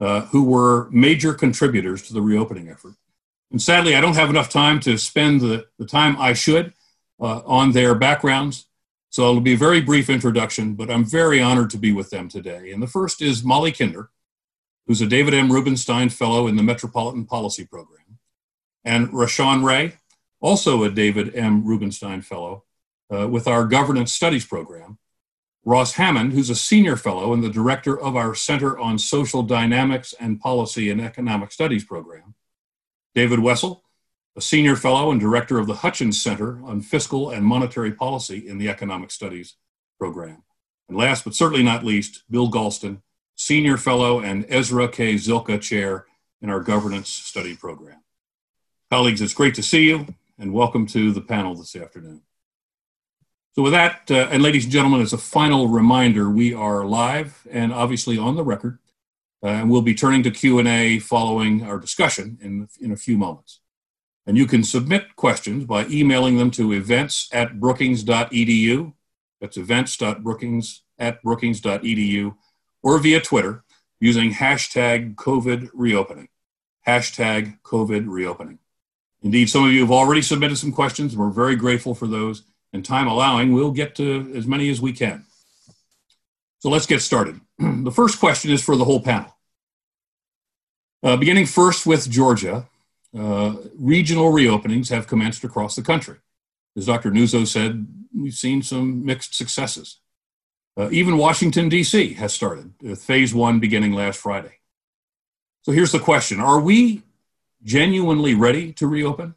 [0.00, 2.94] uh, who were major contributors to the reopening effort.
[3.50, 6.72] And sadly, I don't have enough time to spend the, the time I should
[7.20, 8.66] uh, on their backgrounds.
[9.10, 12.28] So it'll be a very brief introduction, but I'm very honored to be with them
[12.28, 12.72] today.
[12.72, 14.08] And the first is Molly Kinder
[14.86, 15.50] who's a David M.
[15.50, 18.18] Rubenstein Fellow in the Metropolitan Policy Program,
[18.84, 19.94] and Rashawn Ray,
[20.42, 21.64] also a David M.
[21.64, 22.64] Rubenstein Fellow
[23.14, 24.98] uh, with our Governance Studies Program,
[25.64, 30.12] Ross Hammond, who's a Senior Fellow and the Director of our Center on Social Dynamics
[30.18, 32.34] and Policy and Economic Studies Program,
[33.14, 33.84] David Wessel,
[34.36, 38.58] a Senior Fellow and Director of the Hutchins Center on Fiscal and Monetary Policy in
[38.58, 39.54] the Economic Studies
[39.98, 40.42] Program.
[40.88, 43.02] And last but certainly not least, Bill Galston,
[43.36, 45.14] Senior Fellow and Ezra K.
[45.14, 46.06] Zilkha Chair
[46.40, 48.02] in our governance study program.
[48.90, 50.06] Colleagues, it's great to see you
[50.42, 52.20] and welcome to the panel this afternoon.
[53.52, 57.46] So with that, uh, and ladies and gentlemen, as a final reminder, we are live
[57.48, 58.80] and obviously on the record,
[59.44, 63.60] uh, and we'll be turning to Q&A following our discussion in, in a few moments.
[64.26, 68.94] And you can submit questions by emailing them to events at brookings.edu.
[69.40, 72.34] That's events.brookings at brookings.edu
[72.82, 73.62] or via Twitter
[74.00, 76.30] using hashtag COVID reopening.
[76.84, 78.58] Hashtag COVID reopening.
[79.22, 81.16] Indeed, some of you have already submitted some questions.
[81.16, 82.42] We're very grateful for those.
[82.72, 85.26] And time allowing, we'll get to as many as we can.
[86.60, 87.40] So let's get started.
[87.58, 89.36] the first question is for the whole panel.
[91.02, 92.68] Uh, beginning first with Georgia,
[93.16, 96.16] uh, regional reopenings have commenced across the country.
[96.76, 97.10] As Dr.
[97.10, 99.98] Nuzzo said, we've seen some mixed successes.
[100.76, 102.14] Uh, even Washington, D.C.
[102.14, 104.54] has started, phase one beginning last Friday.
[105.62, 107.02] So here's the question Are we
[107.64, 109.34] genuinely ready to reopen?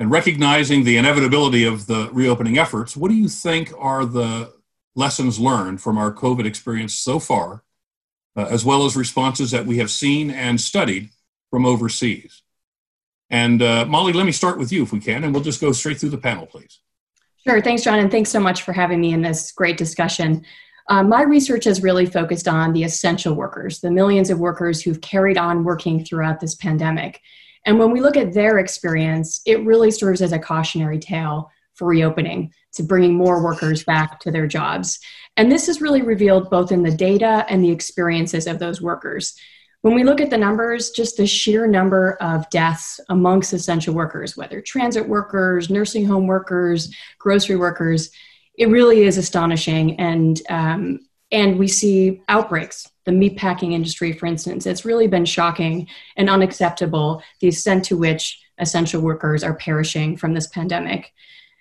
[0.00, 4.52] And recognizing the inevitability of the reopening efforts, what do you think are the
[4.94, 7.64] lessons learned from our COVID experience so far,
[8.36, 11.10] uh, as well as responses that we have seen and studied
[11.50, 12.42] from overseas?
[13.30, 15.72] And uh, Molly, let me start with you if we can, and we'll just go
[15.72, 16.78] straight through the panel, please.
[17.44, 17.60] Sure.
[17.60, 20.44] Thanks, John, and thanks so much for having me in this great discussion.
[20.88, 25.00] Uh, my research has really focused on the essential workers, the millions of workers who've
[25.02, 27.20] carried on working throughout this pandemic.
[27.66, 31.86] And when we look at their experience, it really serves as a cautionary tale for
[31.86, 34.98] reopening, to bringing more workers back to their jobs.
[35.36, 39.38] And this is really revealed both in the data and the experiences of those workers.
[39.82, 44.36] When we look at the numbers, just the sheer number of deaths amongst essential workers,
[44.36, 48.10] whether transit workers, nursing home workers, grocery workers,
[48.58, 49.98] it really is astonishing.
[49.98, 52.88] And, um, and we see outbreaks.
[53.04, 58.38] The meatpacking industry, for instance, it's really been shocking and unacceptable the extent to which
[58.58, 61.12] essential workers are perishing from this pandemic.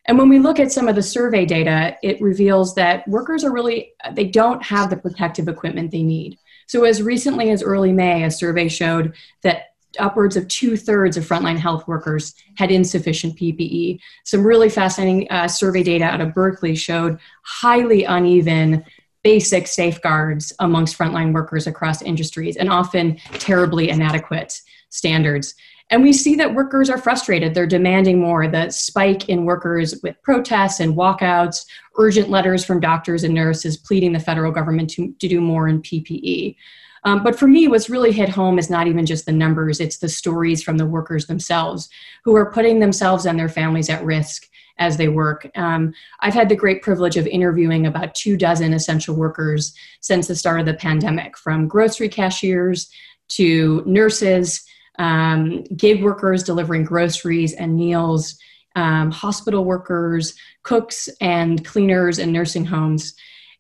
[0.08, 3.52] And when we look at some of the survey data, it reveals that workers are
[3.54, 6.38] really, they don't have the protective equipment they need.
[6.66, 11.28] So, as recently as early May, a survey showed that upwards of two thirds of
[11.28, 14.00] frontline health workers had insufficient PPE.
[14.24, 18.84] Some really fascinating uh, survey data out of Berkeley showed highly uneven
[19.24, 25.54] basic safeguards amongst frontline workers across industries and often terribly inadequate standards.
[25.90, 27.54] And we see that workers are frustrated.
[27.54, 28.48] They're demanding more.
[28.48, 31.66] The spike in workers with protests and walkouts,
[31.98, 35.82] urgent letters from doctors and nurses pleading the federal government to, to do more in
[35.82, 36.56] PPE.
[37.08, 40.00] Um, but for me, what's really hit home is not even just the numbers, it's
[40.00, 41.88] the stories from the workers themselves
[42.26, 45.50] who are putting themselves and their families at risk as they work.
[45.56, 50.36] Um, I've had the great privilege of interviewing about two dozen essential workers since the
[50.36, 52.92] start of the pandemic, from grocery cashiers
[53.30, 54.66] to nurses
[55.00, 58.38] um, gig workers delivering groceries and meals,
[58.76, 63.16] um, hospital workers, cooks and cleaners in nursing homes.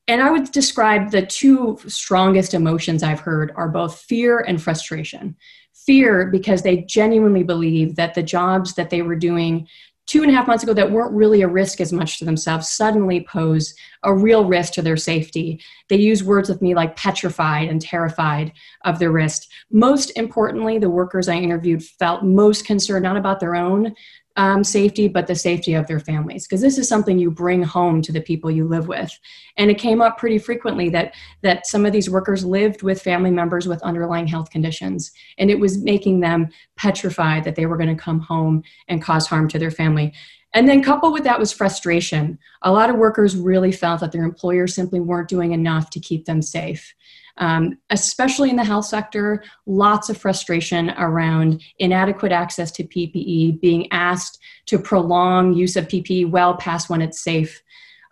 [0.07, 5.35] And I would describe the two strongest emotions I've heard are both fear and frustration.
[5.73, 9.67] Fear because they genuinely believe that the jobs that they were doing
[10.07, 12.69] two and a half months ago that weren't really a risk as much to themselves
[12.69, 15.61] suddenly pose a real risk to their safety.
[15.89, 18.53] They use words with me like petrified and terrified
[18.85, 19.43] of the risk.
[19.69, 23.93] Most importantly, the workers I interviewed felt most concerned not about their own
[24.38, 26.47] um, safety, but the safety of their families.
[26.47, 29.12] Because this is something you bring home to the people you live with.
[29.58, 33.32] And it came up pretty frequently that, that some of these workers lived with family
[33.32, 35.12] members with underlying health conditions.
[35.39, 39.28] And it was making them petrified that they were going to come home and cause
[39.28, 40.13] harm to their family.
[40.54, 42.39] And then coupled with that was frustration.
[42.62, 46.26] A lot of workers really felt that their employers simply weren't doing enough to keep
[46.26, 46.93] them safe
[47.38, 53.91] um, especially in the health sector, lots of frustration around inadequate access to PPE, being
[53.91, 57.62] asked to prolong use of PPE well past when it's safe.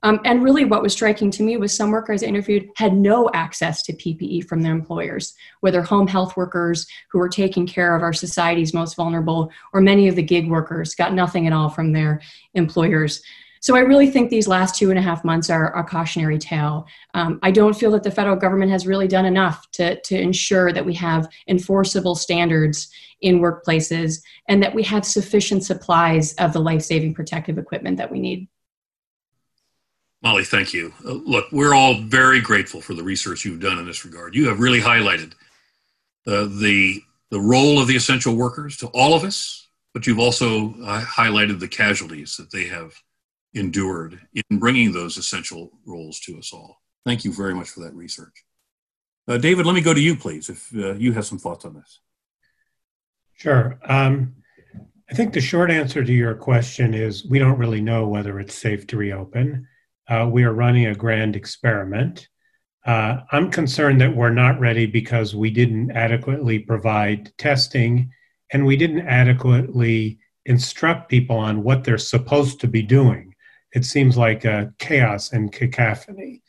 [0.03, 3.27] Um, and really, what was striking to me was some workers I interviewed had no
[3.33, 8.03] access to PPE from their employers, whether home health workers who were taking care of
[8.03, 11.91] our society's most vulnerable, or many of the gig workers got nothing at all from
[11.91, 12.21] their
[12.53, 13.23] employers.
[13.65, 16.85] So I really think these last two and a half months are a cautionary tale.
[17.15, 20.71] Um, I don't feel that the federal government has really done enough to, to ensure
[20.71, 26.59] that we have enforceable standards in workplaces and that we have sufficient supplies of the
[26.59, 28.47] life saving protective equipment that we need.
[30.21, 30.93] Molly, thank you.
[31.03, 34.35] Uh, look, we're all very grateful for the research you've done in this regard.
[34.35, 35.33] You have really highlighted
[36.27, 40.75] uh, the the role of the essential workers to all of us, but you've also
[40.83, 42.93] uh, highlighted the casualties that they have
[43.55, 46.81] endured in bringing those essential roles to us all.
[47.05, 48.43] Thank you very much for that research.
[49.27, 51.73] Uh, David, let me go to you, please, if uh, you have some thoughts on
[51.73, 51.99] this.
[53.33, 53.79] Sure.
[53.83, 54.35] Um,
[55.09, 58.55] I think the short answer to your question is we don't really know whether it's
[58.55, 59.67] safe to reopen.
[60.07, 62.27] Uh, we are running a grand experiment.
[62.85, 68.11] Uh, I'm concerned that we're not ready because we didn't adequately provide testing
[68.51, 73.24] and we didn't adequately instruct people on what they're supposed to be doing.
[73.75, 76.41] It seems like a chaos and cacophony.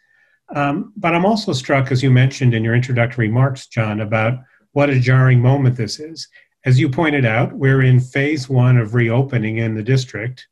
[0.55, 4.39] Um, but I'm also struck, as you mentioned in your introductory remarks, John, about
[4.73, 6.29] what a jarring moment this is.
[6.65, 10.47] As you pointed out, we're in phase one of reopening in the district,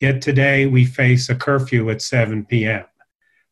[0.00, 2.84] yet today we face a curfew at 7 p.m.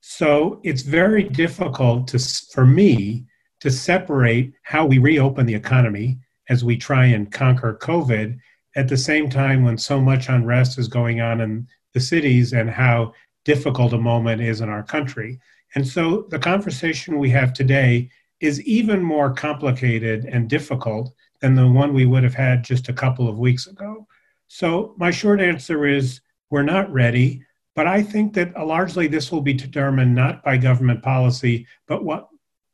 [0.01, 2.19] So it's very difficult to,
[2.53, 3.27] for me
[3.61, 8.37] to separate how we reopen the economy as we try and conquer COVID
[8.75, 12.71] at the same time when so much unrest is going on in the cities and
[12.71, 13.13] how
[13.45, 15.39] difficult a moment is in our country.
[15.75, 18.11] And so the conversation we have today
[18.41, 22.93] is even more complicated and difficult than the one we would have had just a
[22.93, 24.07] couple of weeks ago.
[24.49, 26.21] So, my short answer is
[26.51, 27.43] we're not ready,
[27.75, 32.29] but I think that largely this will be determined not by government policy, but what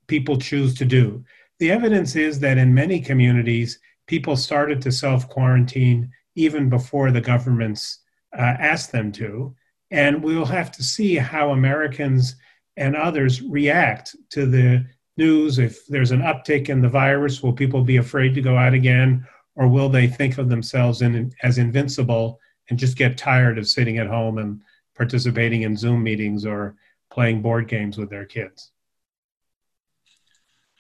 [0.06, 1.24] people choose to do.
[1.58, 7.20] The evidence is that in many communities, people started to self quarantine even before the
[7.20, 8.00] governments
[8.37, 9.55] uh, asked them to.
[9.91, 12.37] And we'll have to see how Americans
[12.76, 15.59] and others react to the news?
[15.59, 19.26] If there's an uptick in the virus, will people be afraid to go out again?
[19.57, 23.99] Or will they think of themselves in, as invincible and just get tired of sitting
[23.99, 24.61] at home and
[24.97, 26.76] participating in Zoom meetings or
[27.11, 28.72] playing board games with their kids?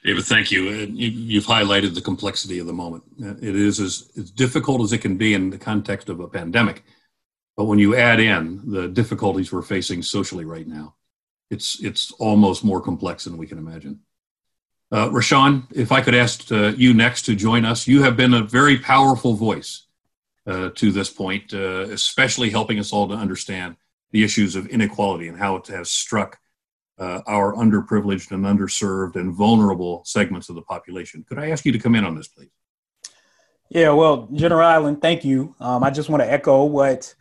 [0.04, 0.64] David, thank you.
[0.64, 3.04] You've highlighted the complexity of the moment.
[3.18, 6.84] It is as, as difficult as it can be in the context of a pandemic.
[7.56, 10.94] But when you add in the difficulties we're facing socially right now,
[11.50, 14.00] it's, it's almost more complex than we can imagine.
[14.90, 18.34] Uh, Rashawn, if I could ask uh, you next to join us, you have been
[18.34, 19.86] a very powerful voice
[20.46, 23.76] uh, to this point, uh, especially helping us all to understand
[24.12, 26.38] the issues of inequality and how it has struck
[26.98, 31.24] uh, our underprivileged and underserved and vulnerable segments of the population.
[31.28, 32.50] Could I ask you to come in on this, please?
[33.70, 35.56] Yeah, well, General Allen, thank you.
[35.58, 37.14] Um, I just want to echo what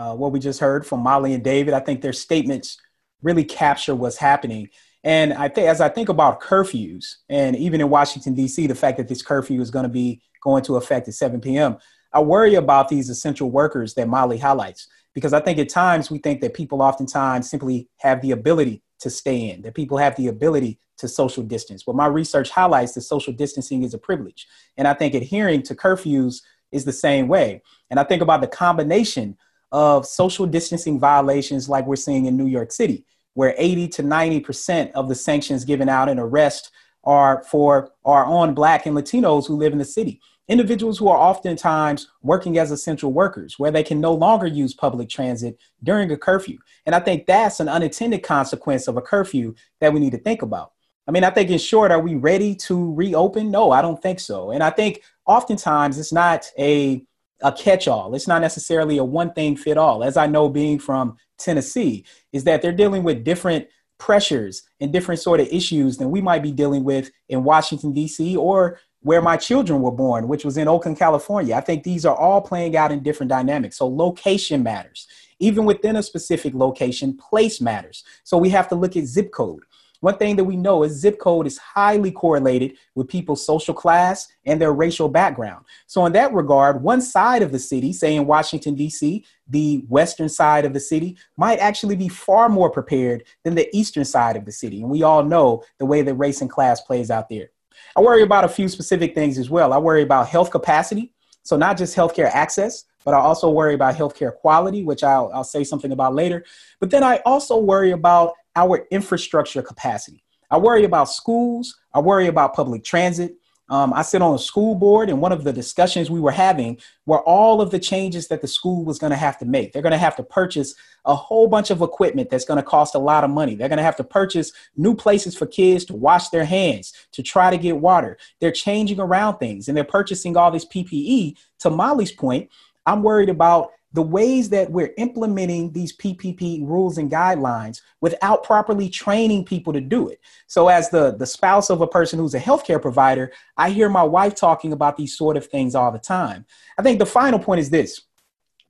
[0.00, 1.74] uh, what we just heard from Molly and David.
[1.74, 2.78] I think their statements
[3.22, 4.70] really capture what's happening.
[5.04, 8.96] And I think as I think about curfews, and even in Washington D.C., the fact
[8.96, 11.76] that this curfew is going to be going to effect at 7 p.m.,
[12.14, 16.18] I worry about these essential workers that Molly highlights because I think at times we
[16.18, 20.28] think that people oftentimes simply have the ability to stay in, that people have the
[20.28, 21.82] ability to social distance.
[21.82, 24.46] But my research highlights that social distancing is a privilege,
[24.78, 26.40] and I think adhering to curfews
[26.72, 27.62] is the same way.
[27.90, 29.36] And I think about the combination
[29.72, 33.04] of social distancing violations like we're seeing in New York City
[33.34, 36.72] where 80 to 90% of the sanctions given out and arrest
[37.04, 40.20] are for are on black and Latinos who live in the city.
[40.48, 45.08] Individuals who are oftentimes working as essential workers, where they can no longer use public
[45.08, 46.58] transit during a curfew.
[46.86, 50.42] And I think that's an unintended consequence of a curfew that we need to think
[50.42, 50.72] about.
[51.06, 53.50] I mean, I think in short, are we ready to reopen?
[53.50, 54.50] No, I don't think so.
[54.50, 57.04] And I think oftentimes it's not a
[57.42, 58.14] a catch all.
[58.14, 60.04] It's not necessarily a one thing fit all.
[60.04, 63.66] As I know, being from Tennessee, is that they're dealing with different
[63.98, 68.36] pressures and different sort of issues than we might be dealing with in Washington, D.C.
[68.36, 71.54] or where my children were born, which was in Oakland, California.
[71.54, 73.76] I think these are all playing out in different dynamics.
[73.76, 75.06] So location matters.
[75.38, 78.04] Even within a specific location, place matters.
[78.24, 79.62] So we have to look at zip code.
[80.00, 84.28] One thing that we know is zip code is highly correlated with people's social class
[84.46, 85.66] and their racial background.
[85.86, 90.28] So, in that regard, one side of the city, say in Washington, D.C., the western
[90.28, 94.46] side of the city, might actually be far more prepared than the eastern side of
[94.46, 94.80] the city.
[94.80, 97.50] And we all know the way that race and class plays out there.
[97.94, 99.72] I worry about a few specific things as well.
[99.72, 101.12] I worry about health capacity.
[101.42, 105.44] So, not just healthcare access, but I also worry about healthcare quality, which I'll, I'll
[105.44, 106.44] say something about later.
[106.80, 110.24] But then I also worry about our infrastructure capacity.
[110.50, 111.78] I worry about schools.
[111.94, 113.36] I worry about public transit.
[113.70, 116.78] Um, I sit on a school board, and one of the discussions we were having
[117.06, 119.72] were all of the changes that the school was going to have to make.
[119.72, 120.74] They're going to have to purchase
[121.04, 123.54] a whole bunch of equipment that's going to cost a lot of money.
[123.54, 127.22] They're going to have to purchase new places for kids to wash their hands, to
[127.22, 128.18] try to get water.
[128.40, 131.36] They're changing around things and they're purchasing all this PPE.
[131.60, 132.50] To Molly's point,
[132.86, 138.88] I'm worried about the ways that we're implementing these PPP rules and guidelines without properly
[138.88, 140.20] training people to do it.
[140.46, 144.04] So, as the, the spouse of a person who's a healthcare provider, I hear my
[144.04, 146.46] wife talking about these sort of things all the time.
[146.78, 148.02] I think the final point is this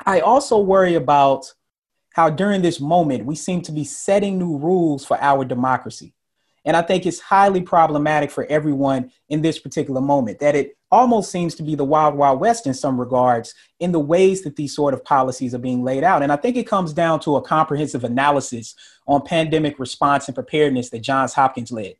[0.06, 1.52] I also worry about
[2.14, 6.14] how during this moment we seem to be setting new rules for our democracy.
[6.64, 11.30] And I think it's highly problematic for everyone in this particular moment that it almost
[11.30, 14.74] seems to be the wild, wild west in some regards in the ways that these
[14.74, 16.22] sort of policies are being laid out.
[16.22, 18.74] And I think it comes down to a comprehensive analysis
[19.06, 21.94] on pandemic response and preparedness that Johns Hopkins led.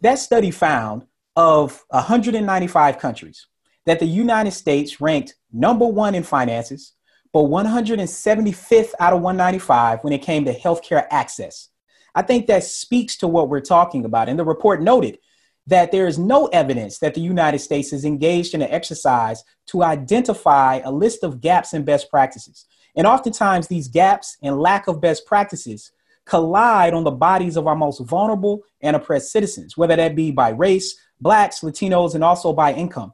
[0.00, 1.06] That study found
[1.36, 3.46] of 195 countries
[3.86, 6.92] that the United States ranked number one in finances,
[7.32, 11.68] but 175th out of 195 when it came to healthcare access.
[12.14, 14.28] I think that speaks to what we're talking about.
[14.28, 15.18] And the report noted
[15.66, 19.82] that there is no evidence that the United States is engaged in an exercise to
[19.82, 22.66] identify a list of gaps in best practices.
[22.96, 25.90] And oftentimes, these gaps and lack of best practices
[26.26, 30.50] collide on the bodies of our most vulnerable and oppressed citizens, whether that be by
[30.50, 33.12] race, Blacks, Latinos, and also by income.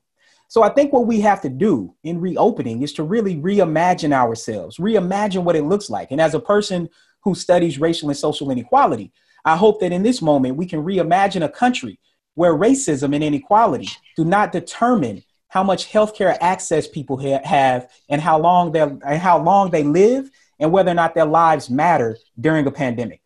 [0.48, 4.78] So I think what we have to do in reopening is to really reimagine ourselves,
[4.78, 6.11] reimagine what it looks like.
[6.11, 6.88] And as a person
[7.20, 9.12] who studies racial and social inequality,
[9.44, 12.01] I hope that in this moment we can reimagine a country
[12.41, 13.86] where racism and inequality
[14.16, 19.20] do not determine how much healthcare access people ha- have and how long they and
[19.20, 23.20] how long they live and whether or not their lives matter during a pandemic.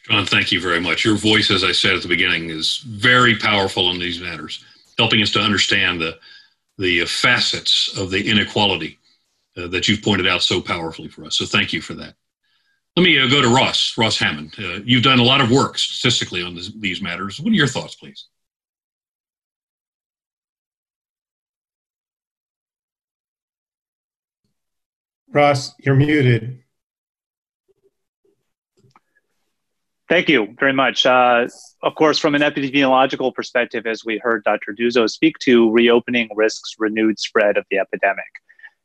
[0.00, 1.04] Sean, thank you very much.
[1.04, 4.64] Your voice, as I said at the beginning, is very powerful in these matters,
[4.96, 6.18] helping us to understand the
[6.78, 8.98] the facets of the inequality
[9.58, 11.36] uh, that you've pointed out so powerfully for us.
[11.36, 12.14] So thank you for that.
[12.96, 14.54] Let me uh, go to Ross, Ross Hammond.
[14.56, 17.40] Uh, you've done a lot of work statistically on this, these matters.
[17.40, 18.26] What are your thoughts, please?
[25.32, 26.60] Ross, you're muted.
[30.08, 31.04] Thank you very much.
[31.04, 31.48] Uh,
[31.82, 34.72] of course, from an epidemiological perspective, as we heard Dr.
[34.78, 38.24] Nuzzo speak to, reopening risks renewed spread of the epidemic.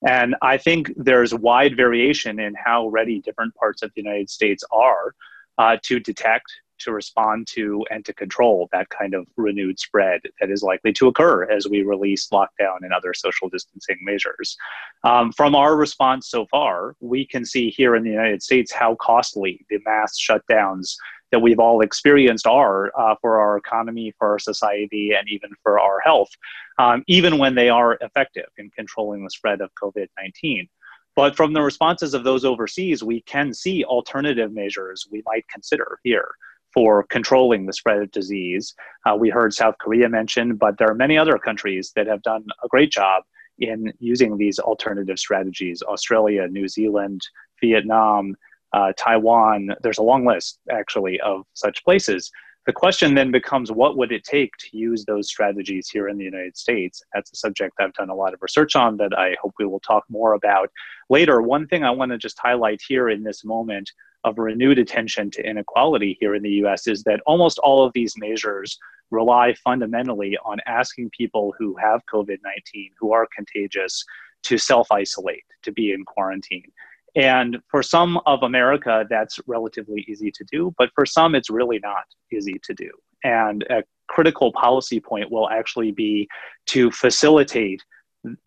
[0.07, 4.63] And I think there's wide variation in how ready different parts of the United States
[4.71, 5.13] are
[5.57, 6.45] uh, to detect,
[6.79, 11.07] to respond to, and to control that kind of renewed spread that is likely to
[11.07, 14.55] occur as we release lockdown and other social distancing measures.
[15.03, 18.95] Um, from our response so far, we can see here in the United States how
[18.95, 20.95] costly the mass shutdowns
[21.31, 25.79] that we've all experienced are uh, for our economy, for our society, and even for
[25.79, 26.29] our health,
[26.77, 30.67] um, even when they are effective in controlling the spread of COVID 19.
[31.15, 35.99] But from the responses of those overseas, we can see alternative measures we might consider
[36.03, 36.33] here
[36.73, 38.75] for controlling the spread of disease.
[39.05, 42.45] Uh, we heard South Korea mentioned, but there are many other countries that have done
[42.63, 43.23] a great job
[43.57, 47.21] in using these alternative strategies Australia, New Zealand,
[47.61, 48.35] Vietnam,
[48.73, 49.75] uh, Taiwan.
[49.81, 52.31] There's a long list, actually, of such places.
[52.65, 56.23] The question then becomes what would it take to use those strategies here in the
[56.23, 57.01] United States?
[57.13, 59.79] That's a subject I've done a lot of research on that I hope we will
[59.79, 60.69] talk more about
[61.09, 61.41] later.
[61.41, 63.89] One thing I want to just highlight here in this moment
[64.23, 68.13] of renewed attention to inequality here in the US is that almost all of these
[68.17, 68.77] measures
[69.09, 74.05] rely fundamentally on asking people who have COVID 19, who are contagious,
[74.43, 76.71] to self isolate, to be in quarantine.
[77.15, 81.79] And for some of America, that's relatively easy to do, but for some, it's really
[81.79, 82.89] not easy to do.
[83.23, 86.27] And a critical policy point will actually be
[86.67, 87.83] to facilitate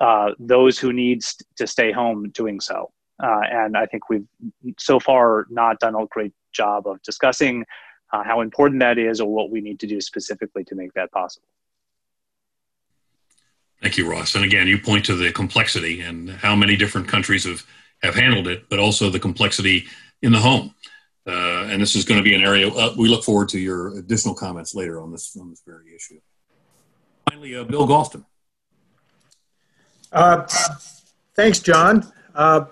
[0.01, 1.23] uh, those who need
[1.57, 2.93] to stay home doing so.
[3.23, 4.27] Uh, and I think we've
[4.79, 7.65] so far not done a great job of discussing
[8.13, 11.11] uh, how important that is or what we need to do specifically to make that
[11.13, 11.47] possible.
[13.81, 14.35] Thank you, Ross.
[14.35, 17.67] And again, you point to the complexity and how many different countries have
[18.03, 19.85] have handled it, but also the complexity
[20.23, 20.75] in the home.
[21.27, 23.97] Uh, and this is going to be an area uh, we look forward to your
[23.97, 26.19] additional comments later on this on this very issue.
[27.31, 28.25] Finally, uh, Bill Galston.
[30.11, 30.47] Uh,
[31.37, 32.13] thanks, John.
[32.35, 32.65] Uh,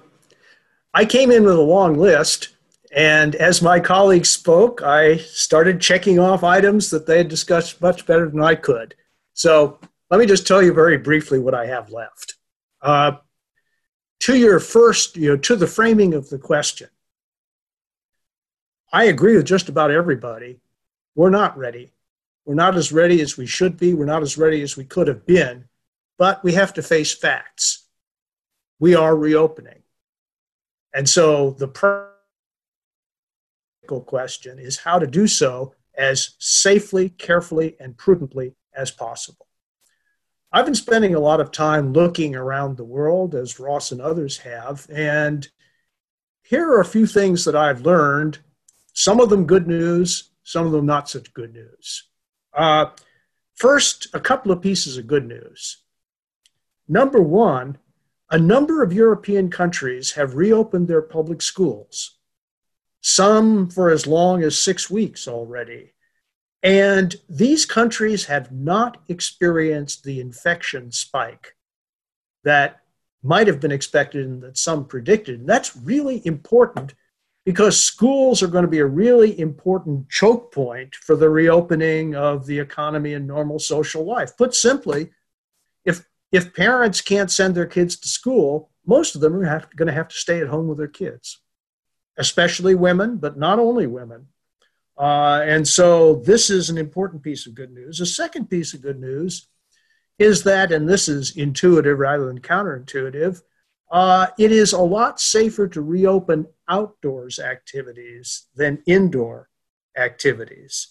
[0.93, 2.57] I came in with a long list,
[2.95, 8.05] and as my colleagues spoke, I started checking off items that they had discussed much
[8.05, 8.97] better than I could.
[9.33, 9.79] So
[10.11, 12.35] let me just tell you very briefly what I have left.
[14.21, 16.89] To your first, you know, to the framing of the question,
[18.93, 20.61] I agree with just about everybody.
[21.15, 21.93] We're not ready.
[22.45, 23.95] We're not as ready as we should be.
[23.95, 25.67] We're not as ready as we could have been,
[26.19, 27.87] but we have to face facts.
[28.79, 29.83] We are reopening.
[30.93, 32.11] And so the practical
[34.01, 39.47] question is how to do so as safely, carefully, and prudently as possible.
[40.53, 44.39] I've been spending a lot of time looking around the world, as Ross and others
[44.39, 45.49] have, and
[46.43, 48.39] here are a few things that I've learned.
[48.93, 52.09] Some of them good news, some of them not such good news.
[52.53, 52.87] Uh,
[53.55, 55.85] first, a couple of pieces of good news.
[56.89, 57.79] Number one,
[58.31, 62.19] a number of European countries have reopened their public schools,
[63.01, 65.93] some for as long as six weeks already.
[66.63, 71.57] And these countries have not experienced the infection spike
[72.45, 72.81] that
[73.23, 75.41] might have been expected and that some predicted.
[75.41, 76.95] And that's really important
[77.45, 82.47] because schools are going to be a really important choke point for the reopening of
[82.47, 84.37] the economy and normal social life.
[84.37, 85.11] Put simply,
[85.85, 89.89] if if parents can't send their kids to school, most of them are have, going
[89.89, 91.41] to have to stay at home with their kids,
[92.17, 94.29] especially women, but not only women.
[95.01, 97.99] Uh, and so this is an important piece of good news.
[97.99, 99.49] The second piece of good news
[100.19, 103.41] is that, and this is intuitive rather than counterintuitive,
[103.91, 109.49] uh, it is a lot safer to reopen outdoors activities than indoor
[109.97, 110.89] activities.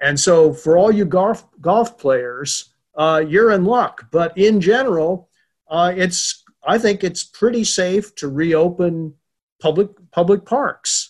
[0.00, 4.08] And so, for all you golf golf players, uh, you're in luck.
[4.10, 5.30] But in general,
[5.70, 9.14] uh, it's I think it's pretty safe to reopen
[9.62, 11.05] public public parks,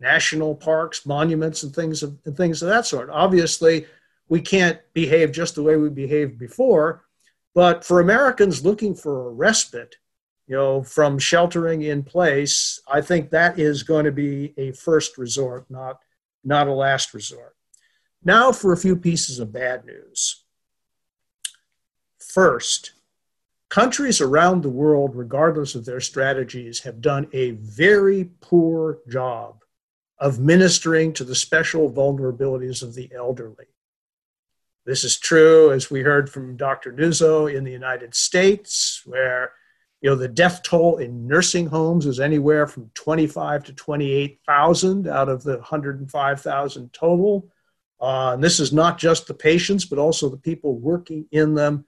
[0.00, 3.10] national parks, monuments, and things of and things of that sort.
[3.10, 3.86] Obviously,
[4.28, 7.04] we can't behave just the way we behaved before,
[7.54, 9.96] but for Americans looking for a respite
[10.50, 15.16] you know, from sheltering in place, I think that is going to be a first
[15.16, 16.00] resort, not,
[16.42, 17.54] not a last resort.
[18.24, 20.42] Now for a few pieces of bad news.
[22.18, 22.94] First,
[23.68, 29.62] countries around the world, regardless of their strategies, have done a very poor job
[30.20, 33.66] of ministering to the special vulnerabilities of the elderly.
[34.84, 36.92] This is true, as we heard from Dr.
[36.92, 39.52] Nuzzo in the United States, where
[40.00, 45.28] you know, the death toll in nursing homes is anywhere from 25 to 28,000 out
[45.28, 47.50] of the 105,000 total.
[48.00, 51.84] Uh, and this is not just the patients, but also the people working in them.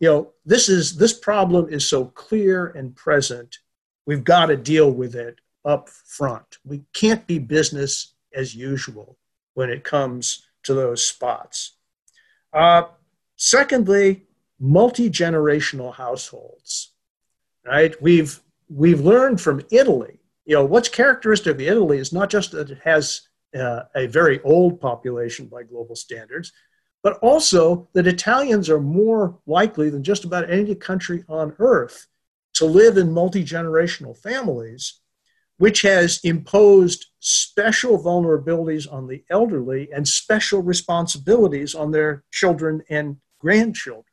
[0.00, 3.58] You know, this is this problem is so clear and present.
[4.04, 6.58] We've got to deal with it up front.
[6.64, 9.18] We can't be business as usual
[9.54, 11.76] when it comes to those spots.
[12.52, 12.84] Uh,
[13.36, 14.26] secondly,
[14.58, 16.92] multi generational households
[17.68, 18.00] right?
[18.02, 20.18] We've we've learned from Italy.
[20.44, 23.28] You know, what's characteristic of Italy is not just that it has
[23.58, 26.52] uh, a very old population by global standards,
[27.02, 32.06] but also that Italians are more likely than just about any country on earth
[32.54, 35.00] to live in multi generational families,
[35.58, 43.16] which has imposed special vulnerabilities on the elderly and special responsibilities on their children and
[43.40, 44.04] grandchildren.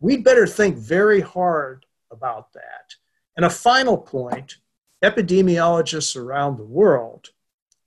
[0.00, 2.94] We'd better think very hard about that.
[3.36, 4.56] And a final point
[5.02, 7.28] epidemiologists around the world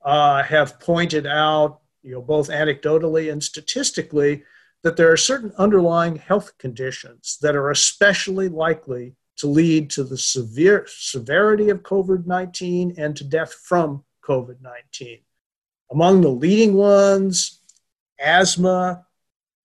[0.03, 4.43] uh, have pointed out, you know, both anecdotally and statistically,
[4.84, 10.17] that there are certain underlying health conditions that are especially likely to lead to the
[10.17, 15.19] severe severity of COVID 19 and to death from COVID 19.
[15.91, 17.61] Among the leading ones,
[18.19, 19.05] asthma,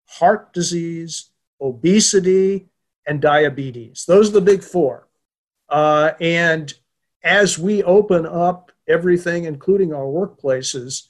[0.06, 2.68] heart disease, obesity,
[3.06, 4.04] and diabetes.
[4.06, 5.08] Those are the big four.
[5.68, 6.72] Uh, and
[7.22, 11.08] as we open up everything, including our workplaces,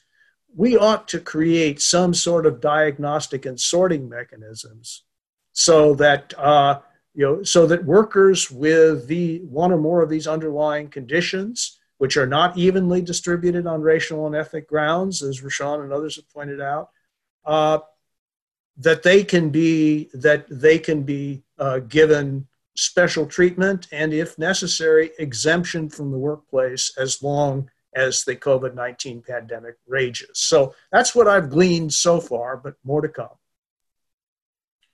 [0.55, 5.03] we ought to create some sort of diagnostic and sorting mechanisms
[5.51, 6.79] so that uh,
[7.15, 12.17] you know so that workers with the one or more of these underlying conditions which
[12.17, 16.61] are not evenly distributed on racial and ethnic grounds as rashawn and others have pointed
[16.61, 16.89] out
[17.45, 17.79] uh,
[18.77, 25.11] that they can be that they can be uh, given special treatment and, if necessary,
[25.17, 30.29] exemption from the workplace as long as the COVID 19 pandemic rages.
[30.33, 33.29] So that's what I've gleaned so far, but more to come.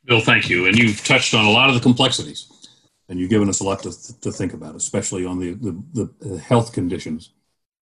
[0.05, 0.65] Bill, thank you.
[0.65, 2.47] And you've touched on a lot of the complexities,
[3.07, 6.39] and you've given us a lot to, to think about, especially on the, the, the
[6.39, 7.31] health conditions,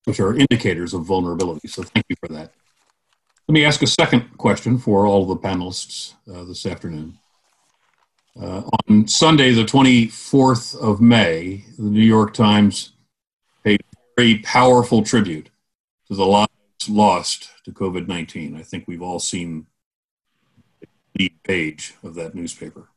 [0.05, 1.67] which are indicators of vulnerability.
[1.67, 2.53] So thank you for that.
[3.47, 7.17] Let me ask a second question for all the panelists uh, this afternoon.
[8.39, 12.93] Uh, on Sunday, the 24th of May, the New York Times
[13.63, 13.81] paid
[14.15, 15.49] very powerful tribute
[16.07, 16.51] to the lives
[16.87, 18.55] lost to COVID 19.
[18.55, 19.65] I think we've all seen
[21.19, 22.87] lead page of that newspaper.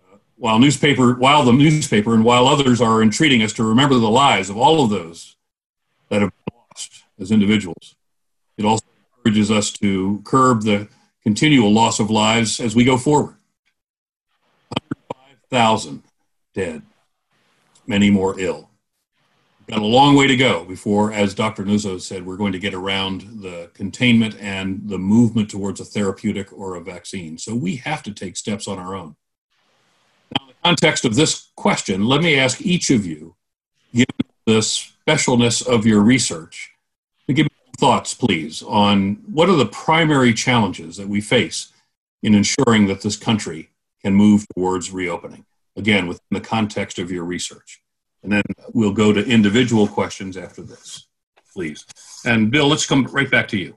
[0.00, 4.10] Uh, while newspaper, while the newspaper, and while others are entreating us to remember the
[4.10, 5.36] lives of all of those
[6.08, 7.96] that have been lost as individuals,
[8.56, 8.84] it also
[9.18, 10.88] encourages us to curb the
[11.22, 13.34] continual loss of lives as we go forward.
[14.68, 16.02] 105,000
[16.54, 16.82] dead,
[17.86, 18.70] many more ill.
[19.74, 21.64] Got a long way to go before, as Dr.
[21.64, 26.52] Nuzzo said, we're going to get around the containment and the movement towards a therapeutic
[26.52, 27.38] or a vaccine.
[27.38, 29.16] So we have to take steps on our own.
[30.38, 33.34] Now, in the context of this question, let me ask each of you,
[33.92, 34.14] given
[34.46, 36.70] the specialness of your research,
[37.26, 41.72] to give me thoughts, please, on what are the primary challenges that we face
[42.22, 43.70] in ensuring that this country
[44.04, 45.44] can move towards reopening?
[45.74, 47.80] Again, within the context of your research.
[48.24, 51.06] And then we'll go to individual questions after this,
[51.52, 51.84] please.
[52.24, 53.76] And Bill, let's come right back to you.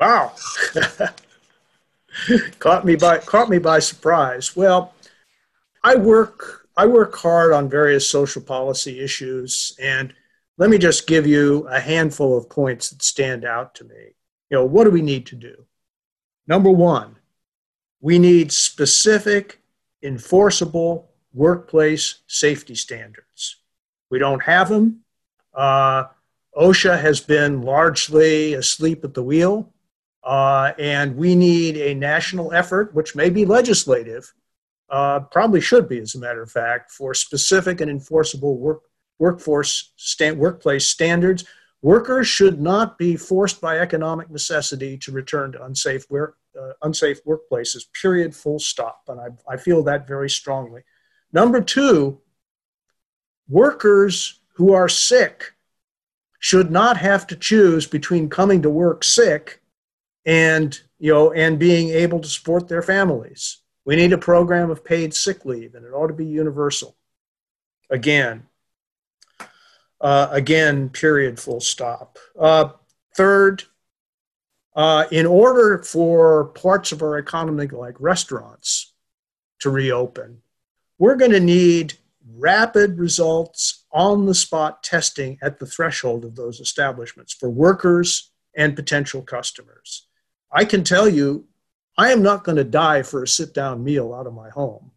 [0.00, 0.32] Wow.
[2.60, 4.54] caught me by caught me by surprise.
[4.54, 4.94] Well,
[5.82, 10.14] I work I work hard on various social policy issues and
[10.56, 14.14] let me just give you a handful of points that stand out to me.
[14.48, 15.64] You know, what do we need to do?
[16.46, 17.16] Number 1,
[18.00, 19.60] we need specific
[20.02, 23.56] enforceable workplace safety standards.
[24.10, 25.04] We don't have them.
[25.54, 26.04] Uh,
[26.56, 29.72] OSHA has been largely asleep at the wheel,
[30.24, 34.32] uh, and we need a national effort, which may be legislative,
[34.88, 38.82] uh, probably should be, as a matter of fact, for specific and enforceable work,
[39.18, 39.92] workforce
[40.36, 41.44] workplace standards.
[41.82, 47.22] Workers should not be forced by economic necessity to return to unsafe work, uh, unsafe
[47.24, 47.84] workplaces.
[48.00, 48.34] Period.
[48.34, 49.02] Full stop.
[49.08, 50.82] And I, I feel that very strongly.
[51.36, 52.18] Number two,
[53.46, 55.52] workers who are sick
[56.38, 59.60] should not have to choose between coming to work sick
[60.24, 63.58] and you know and being able to support their families.
[63.84, 66.96] We need a program of paid sick leave, and it ought to be universal.
[67.90, 68.46] Again,
[70.00, 72.16] uh, again, period, full stop.
[72.40, 72.70] Uh,
[73.14, 73.64] third,
[74.74, 78.94] uh, in order for parts of our economy, like restaurants,
[79.60, 80.40] to reopen,
[80.98, 81.94] we're going to need
[82.36, 88.76] rapid results on the spot testing at the threshold of those establishments for workers and
[88.76, 90.06] potential customers.
[90.52, 91.46] I can tell you,
[91.98, 94.90] I am not going to die for a sit down meal out of my home.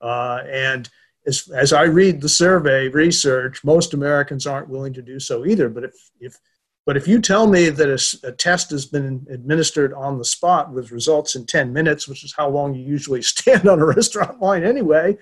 [0.00, 0.88] Uh, and
[1.26, 5.68] as, as I read the survey research, most Americans aren't willing to do so either.
[5.68, 6.38] But if, if,
[6.86, 10.72] but if you tell me that a, a, test has been administered on the spot
[10.72, 14.40] with results in 10 minutes, which is how long you usually stand on a restaurant
[14.40, 15.18] line anyway,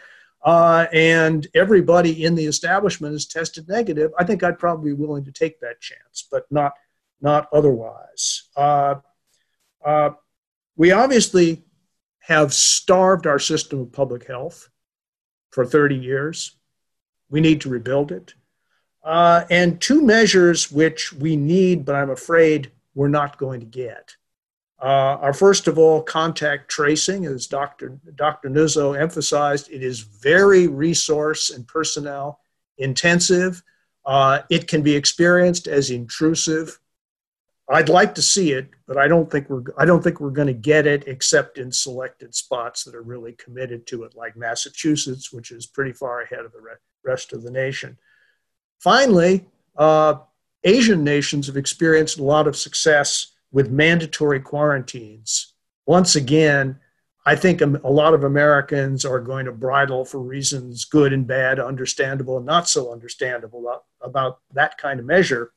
[0.46, 5.24] uh, and everybody in the establishment is tested negative, I think I'd probably be willing
[5.24, 6.72] to take that chance, but not
[7.20, 8.44] not otherwise.
[8.56, 8.96] Uh,
[9.84, 10.10] uh,
[10.76, 11.64] we obviously
[12.20, 14.68] have starved our system of public health
[15.50, 16.56] for 30 years.
[17.28, 18.34] We need to rebuild it.
[19.02, 24.14] Uh, and two measures which we need, but I'm afraid we're not going to get.
[24.82, 27.98] Uh, are first of all contact tracing, as Dr.
[28.14, 28.50] Dr.
[28.50, 32.40] Nuzzo emphasized, it is very resource and personnel
[32.76, 33.62] intensive.
[34.04, 36.78] Uh, it can be experienced as intrusive.
[37.68, 40.46] I'd like to see it, but I don't think we're I don't think we're going
[40.46, 45.32] to get it except in selected spots that are really committed to it, like Massachusetts,
[45.32, 46.62] which is pretty far ahead of the
[47.04, 47.98] rest of the nation.
[48.78, 49.46] Finally,
[49.76, 50.16] uh,
[50.62, 55.54] Asian nations have experienced a lot of success with mandatory quarantines.
[55.86, 56.78] Once again,
[57.24, 61.58] I think a lot of Americans are going to bridle for reasons good and bad,
[61.58, 65.52] understandable and not so understandable about, about that kind of measure.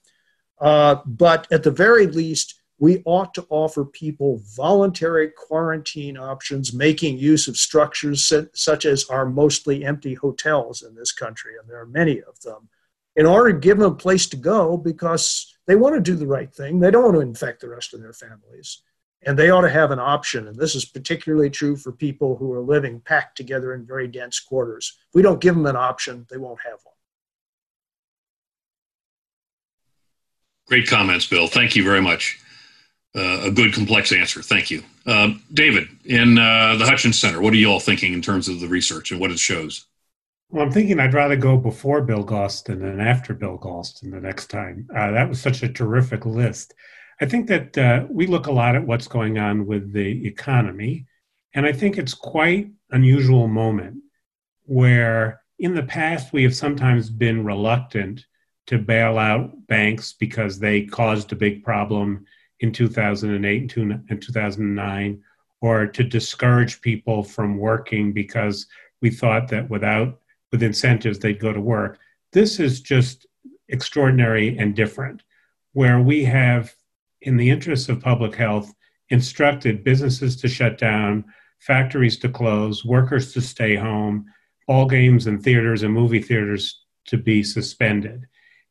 [0.61, 7.17] Uh, but at the very least, we ought to offer people voluntary quarantine options, making
[7.17, 11.85] use of structures such as our mostly empty hotels in this country, and there are
[11.85, 12.69] many of them,
[13.17, 16.25] in order to give them a place to go because they want to do the
[16.25, 16.79] right thing.
[16.79, 18.81] They don't want to infect the rest of their families.
[19.21, 20.47] And they ought to have an option.
[20.47, 24.39] And this is particularly true for people who are living packed together in very dense
[24.39, 24.97] quarters.
[25.09, 26.95] If we don't give them an option, they won't have one.
[30.69, 31.45] Great comments, Bill.
[31.45, 32.39] Thank you very much.
[33.15, 34.41] Uh, a good, complex answer.
[34.41, 34.81] Thank you.
[35.05, 38.59] Uh, David, in uh, the Hutchins Center, what are you all thinking in terms of
[38.59, 39.85] the research and what it shows?
[40.51, 44.47] Well, I'm thinking I'd rather go before Bill Galston than after Bill Galston the next
[44.47, 44.87] time.
[44.95, 46.73] Uh, that was such a terrific list.
[47.21, 51.05] I think that uh, we look a lot at what's going on with the economy,
[51.53, 53.97] and I think it's quite unusual moment
[54.65, 58.25] where in the past we have sometimes been reluctant
[58.67, 62.25] to bail out banks because they caused a big problem
[62.61, 65.23] in 2008 and 2009,
[65.61, 68.65] or to discourage people from working because
[68.99, 70.19] we thought that without
[70.51, 71.99] with incentives, they'd go to work.
[72.31, 73.25] This is just
[73.69, 75.23] extraordinary and different,
[75.73, 76.73] where we have,
[77.21, 78.73] in the interests of public health,
[79.09, 81.25] instructed businesses to shut down,
[81.59, 84.25] factories to close, workers to stay home,
[84.67, 88.25] ball games and theaters and movie theaters to be suspended.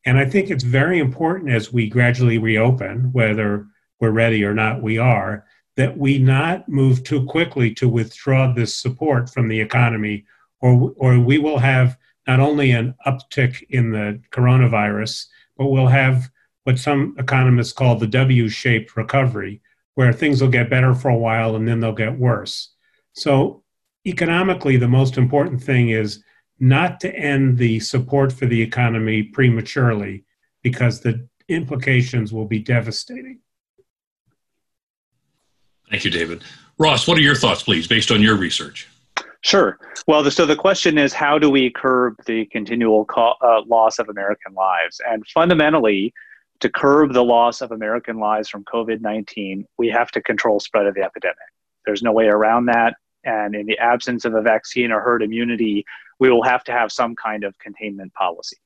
[0.06, 3.66] And I think it's very important as we gradually reopen, whether
[4.00, 5.44] we're ready or not, we are,
[5.76, 10.24] that we not move too quickly to withdraw this support from the economy
[10.60, 11.96] or, or we will have
[12.26, 16.30] not only an uptick in the coronavirus, but we'll have
[16.64, 19.62] what some economists call the W shaped recovery,
[19.94, 22.74] where things will get better for a while and then they'll get worse.
[23.14, 23.62] So,
[24.06, 26.22] economically, the most important thing is
[26.60, 30.24] not to end the support for the economy prematurely
[30.62, 33.40] because the implications will be devastating.
[35.90, 36.44] Thank you, David.
[36.78, 38.88] Ross, what are your thoughts, please, based on your research?
[39.42, 39.78] Sure.
[40.06, 43.98] Well, the, so the question is how do we curb the continual co- uh, loss
[43.98, 45.00] of American lives?
[45.08, 46.12] And fundamentally,
[46.60, 50.86] to curb the loss of American lives from COVID 19, we have to control spread
[50.86, 51.36] of the epidemic.
[51.86, 52.96] There's no way around that.
[53.24, 55.84] And in the absence of a vaccine or herd immunity,
[56.18, 58.56] we will have to have some kind of containment policy.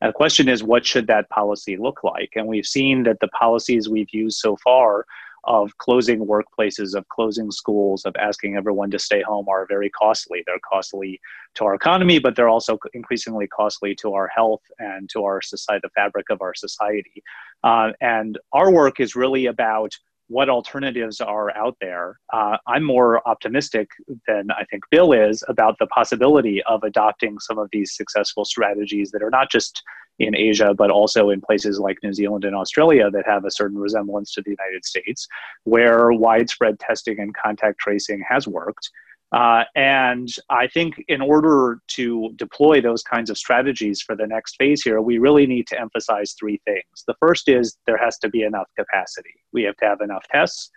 [0.00, 2.30] And the question is, what should that policy look like?
[2.34, 5.04] And we've seen that the policies we've used so far
[5.44, 10.42] of closing workplaces, of closing schools, of asking everyone to stay home are very costly.
[10.46, 11.20] They're costly
[11.54, 15.80] to our economy, but they're also increasingly costly to our health and to our society,
[15.82, 17.22] the fabric of our society.
[17.64, 19.92] Uh, and our work is really about
[20.30, 22.20] what alternatives are out there.
[22.32, 23.90] Uh, I'm more optimistic
[24.28, 29.10] than I think Bill is about the possibility of adopting some of these successful strategies
[29.10, 29.82] that are not just
[30.20, 33.76] in Asia, but also in places like New Zealand and Australia that have a certain
[33.76, 35.26] resemblance to the United States,
[35.64, 38.88] where widespread testing and contact tracing has worked.
[39.32, 44.56] Uh, and I think in order to deploy those kinds of strategies for the next
[44.56, 47.04] phase here, we really need to emphasize three things.
[47.06, 49.34] The first is there has to be enough capacity.
[49.52, 50.70] We have to have enough tests.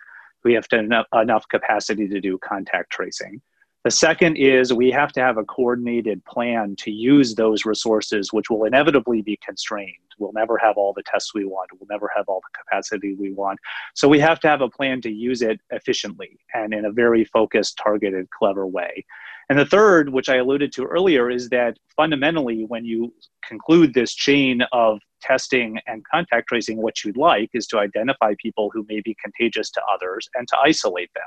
[0.44, 3.40] We have to have enough, enough capacity to do contact tracing.
[3.84, 8.48] The second is we have to have a coordinated plan to use those resources, which
[8.48, 9.98] will inevitably be constrained.
[10.18, 11.68] We'll never have all the tests we want.
[11.72, 13.58] We'll never have all the capacity we want.
[13.92, 17.26] So we have to have a plan to use it efficiently and in a very
[17.26, 19.04] focused, targeted, clever way.
[19.50, 23.12] And the third, which I alluded to earlier, is that fundamentally, when you
[23.46, 28.70] conclude this chain of testing and contact tracing, what you'd like is to identify people
[28.72, 31.24] who may be contagious to others and to isolate them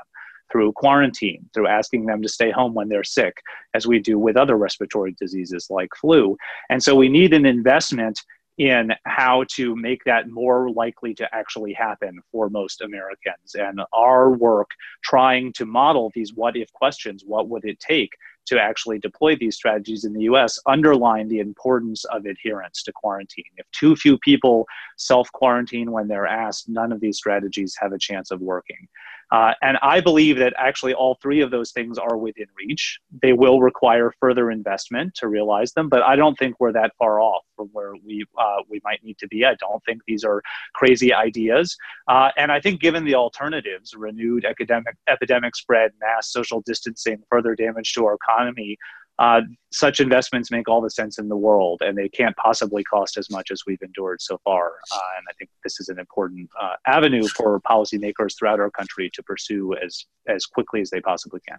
[0.50, 3.36] through quarantine, through asking them to stay home when they're sick,
[3.74, 6.36] as we do with other respiratory diseases like flu.
[6.70, 8.20] And so we need an investment
[8.58, 13.54] in how to make that more likely to actually happen for most Americans.
[13.54, 14.70] And our work
[15.04, 18.10] trying to model these what if questions, what would it take
[18.48, 23.44] to actually deploy these strategies in the US underline the importance of adherence to quarantine.
[23.58, 27.98] If too few people self quarantine when they're asked, none of these strategies have a
[27.98, 28.88] chance of working.
[29.30, 32.98] Uh, and I believe that actually all three of those things are within reach.
[33.22, 37.20] They will require further investment to realize them, but I don't think we're that far
[37.20, 39.44] off from where we uh, we might need to be.
[39.44, 40.42] I don't think these are
[40.74, 41.76] crazy ideas,
[42.08, 47.54] uh, and I think given the alternatives, renewed academic epidemic spread, mass social distancing, further
[47.54, 48.78] damage to our economy,
[49.18, 49.40] uh,
[49.72, 53.30] such investments make all the sense in the world, and they can't possibly cost as
[53.30, 54.74] much as we've endured so far.
[54.92, 59.10] Uh, and I think this is an important uh, avenue for policymakers throughout our country
[59.14, 61.58] to pursue as as quickly as they possibly can.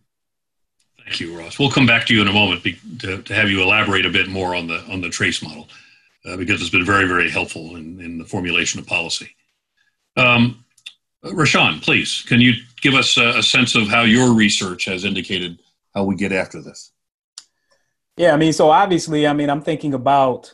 [1.03, 1.59] Thank you, Ross.
[1.59, 2.63] We'll come back to you in a moment
[2.99, 5.67] to, to have you elaborate a bit more on the on the trace model,
[6.25, 9.35] uh, because it's been very very helpful in, in the formulation of policy.
[10.15, 10.63] Um,
[11.23, 15.59] Rashawn, please, can you give us a, a sense of how your research has indicated
[15.93, 16.91] how we get after this?
[18.19, 20.53] Yeah, I mean, so obviously, I mean, I'm thinking about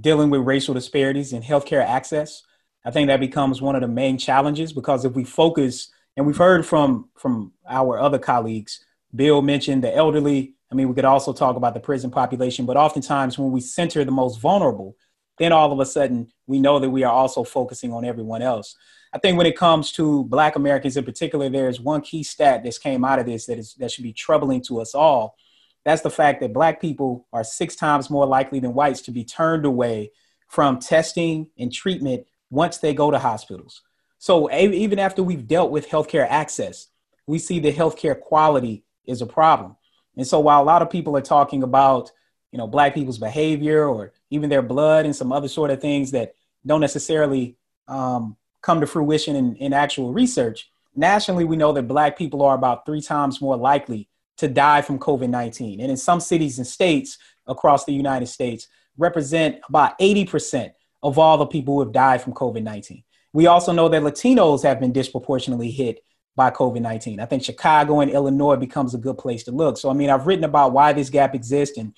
[0.00, 2.42] dealing with racial disparities in healthcare access.
[2.84, 6.36] I think that becomes one of the main challenges because if we focus, and we've
[6.36, 8.84] heard from from our other colleagues,
[9.14, 10.56] Bill mentioned the elderly.
[10.72, 14.04] I mean, we could also talk about the prison population, but oftentimes when we center
[14.04, 14.96] the most vulnerable,
[15.38, 18.74] then all of a sudden we know that we are also focusing on everyone else.
[19.12, 22.64] I think when it comes to Black Americans in particular, there is one key stat
[22.64, 25.36] that came out of this that is that should be troubling to us all,
[25.84, 29.24] that's the fact that black people are six times more likely than whites to be
[29.24, 30.12] turned away
[30.48, 33.82] from testing and treatment once they go to hospitals.
[34.18, 36.88] So even after we've dealt with healthcare access,
[37.26, 39.76] we see the healthcare quality is a problem.
[40.16, 42.10] And so while a lot of people are talking about,
[42.50, 46.12] you know, black people's behavior or even their blood and some other sort of things
[46.12, 47.56] that don't necessarily
[47.88, 52.54] um, come to fruition in, in actual research, nationally we know that black people are
[52.54, 54.08] about three times more likely
[54.38, 55.80] to die from COVID 19.
[55.80, 60.72] And in some cities and states across the United States, represent about 80%
[61.02, 63.02] of all the people who have died from COVID 19.
[63.32, 66.00] We also know that Latinos have been disproportionately hit
[66.36, 67.20] by COVID 19.
[67.20, 69.76] I think Chicago and Illinois becomes a good place to look.
[69.78, 71.92] So, I mean, I've written about why this gap exists and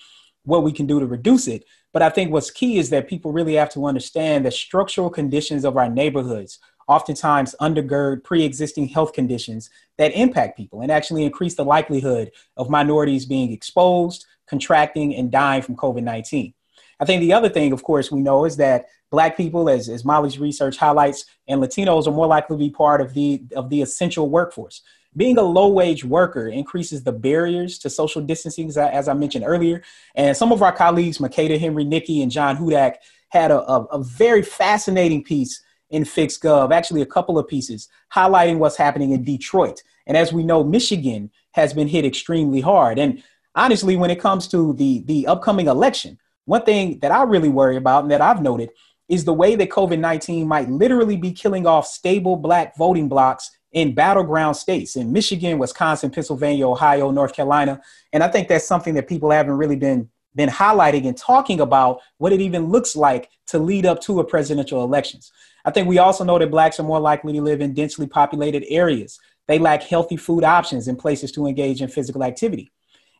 [0.45, 1.65] what we can do to reduce it.
[1.93, 5.65] But I think what's key is that people really have to understand the structural conditions
[5.65, 6.59] of our neighborhoods
[6.89, 13.27] oftentimes undergird pre-existing health conditions that impact people and actually increase the likelihood of minorities
[13.27, 16.55] being exposed, contracting, and dying from COVID-19.
[16.99, 20.05] I think the other thing, of course, we know is that Black people, as, as
[20.05, 23.83] Molly's research highlights, and Latinos are more likely to be part of the of the
[23.83, 24.83] essential workforce.
[25.17, 29.15] Being a low wage worker increases the barriers to social distancing, as I, as I
[29.15, 29.83] mentioned earlier.
[30.15, 32.97] And some of our colleagues, Makada Henry Nickie and John Hudak,
[33.29, 38.59] had a, a, a very fascinating piece in FixGov, actually a couple of pieces highlighting
[38.59, 39.83] what's happening in Detroit.
[40.07, 42.99] And as we know, Michigan has been hit extremely hard.
[42.99, 43.23] And
[43.55, 47.77] honestly, when it comes to the, the upcoming election, one thing that I really worry
[47.77, 48.71] about and that I've noted
[49.09, 53.51] is the way that COVID 19 might literally be killing off stable Black voting blocks
[53.73, 57.81] in battleground states in Michigan, Wisconsin, Pennsylvania, Ohio, North Carolina.
[58.13, 62.01] And I think that's something that people haven't really been been highlighting and talking about
[62.19, 65.33] what it even looks like to lead up to a presidential elections.
[65.67, 68.65] I think we also know that blacks are more likely to live in densely populated
[68.69, 69.19] areas.
[69.49, 72.71] They lack healthy food options and places to engage in physical activity.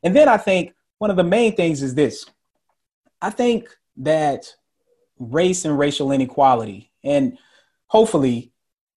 [0.05, 2.25] And then I think one of the main things is this.
[3.21, 3.69] I think
[3.99, 4.55] that
[5.19, 7.37] race and racial inequality, and
[7.89, 8.53] hopefully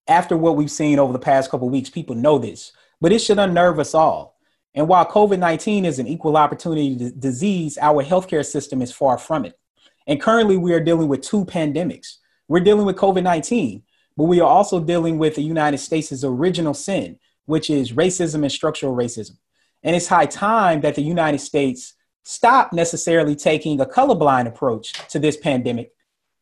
[0.07, 2.71] after what we've seen over the past couple weeks, people know this,
[3.01, 4.37] but it should unnerve us all.
[4.75, 9.17] And while COVID 19 is an equal opportunity d- disease, our healthcare system is far
[9.17, 9.57] from it.
[10.05, 12.17] And currently, we are dealing with two pandemics.
[12.49, 13.83] We're dealing with COVID 19,
[14.17, 18.51] but we are also dealing with the United States' original sin, which is racism and
[18.51, 19.37] structural racism.
[19.83, 21.93] And it's high time that the United States
[22.23, 25.91] stop necessarily taking a colorblind approach to this pandemic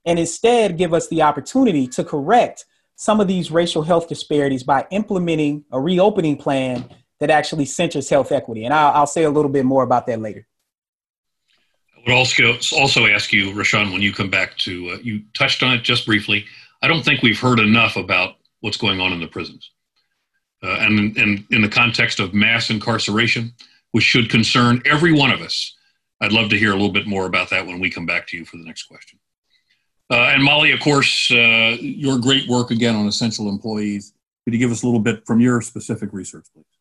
[0.06, 4.88] and instead give us the opportunity to correct some of these racial health disparities by
[4.90, 6.90] implementing a reopening plan
[7.20, 8.64] that actually centers health equity.
[8.64, 10.48] And I'll, I'll say a little bit more about that later.
[12.08, 15.74] Would also also ask you, Rashawn, when you come back to uh, you touched on
[15.74, 16.46] it just briefly.
[16.82, 19.72] I don't think we've heard enough about what's going on in the prisons,
[20.64, 23.52] uh, and, and in the context of mass incarceration,
[23.92, 25.76] which should concern every one of us.
[26.22, 28.38] I'd love to hear a little bit more about that when we come back to
[28.38, 29.20] you for the next question.
[30.10, 34.14] Uh, and Molly, of course, uh, your great work again on essential employees.
[34.46, 36.77] Could you give us a little bit from your specific research, please?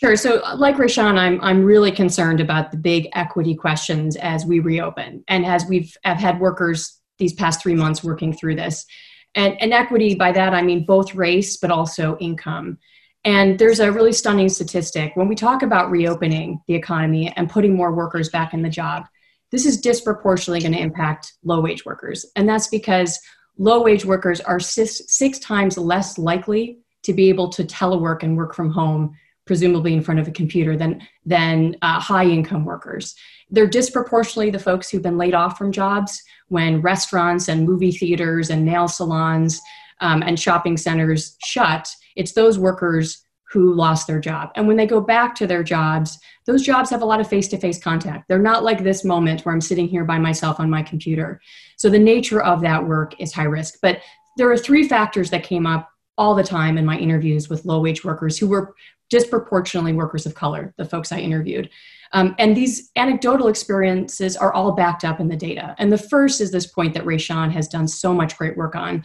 [0.00, 0.16] Sure.
[0.16, 4.58] So, uh, like Rashawn, I'm I'm really concerned about the big equity questions as we
[4.58, 8.86] reopen, and as we've have had workers these past three months working through this,
[9.34, 12.78] and and equity by that I mean both race but also income.
[13.26, 17.76] And there's a really stunning statistic when we talk about reopening the economy and putting
[17.76, 19.04] more workers back in the job.
[19.52, 23.20] This is disproportionately going to impact low wage workers, and that's because
[23.58, 28.34] low wage workers are six, six times less likely to be able to telework and
[28.34, 29.14] work from home
[29.50, 33.16] presumably in front of a computer than than uh, high income workers.
[33.50, 38.50] They're disproportionately the folks who've been laid off from jobs when restaurants and movie theaters
[38.50, 39.60] and nail salons
[40.00, 41.88] um, and shopping centers shut.
[42.14, 44.50] It's those workers who lost their job.
[44.54, 47.80] And when they go back to their jobs those jobs have a lot of face-to-face
[47.80, 48.26] contact.
[48.26, 51.40] They're not like this moment where i'm sitting here by myself on my computer.
[51.76, 53.78] So the nature of that work is high risk.
[53.80, 54.00] But
[54.36, 55.88] there are three factors that came up
[56.18, 58.74] all the time in my interviews with low wage workers who were
[59.10, 61.68] disproportionately workers of color, the folks I interviewed.
[62.12, 65.76] Um, and these anecdotal experiences are all backed up in the data.
[65.78, 69.04] And the first is this point that Rashawn has done so much great work on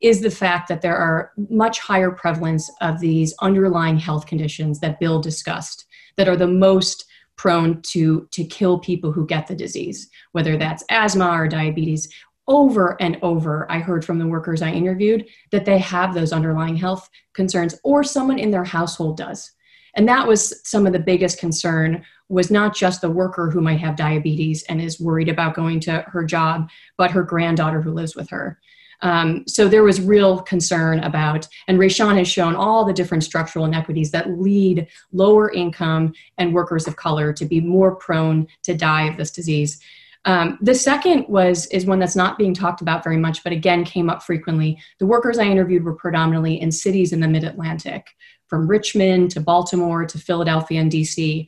[0.00, 5.00] is the fact that there are much higher prevalence of these underlying health conditions that
[5.00, 5.86] Bill discussed
[6.16, 10.82] that are the most prone to to kill people who get the disease whether that's
[10.90, 12.08] asthma or diabetes
[12.48, 16.76] over and over i heard from the workers i interviewed that they have those underlying
[16.76, 19.52] health concerns or someone in their household does
[19.94, 23.80] and that was some of the biggest concern was not just the worker who might
[23.80, 28.14] have diabetes and is worried about going to her job but her granddaughter who lives
[28.14, 28.58] with her
[29.02, 33.64] um, so there was real concern about, and Rashawn has shown all the different structural
[33.64, 39.08] inequities that lead lower income and workers of color to be more prone to die
[39.08, 39.80] of this disease.
[40.26, 43.84] Um, the second was is one that's not being talked about very much, but again
[43.84, 44.78] came up frequently.
[44.98, 48.08] The workers I interviewed were predominantly in cities in the Mid Atlantic,
[48.48, 51.46] from Richmond to Baltimore to Philadelphia and DC.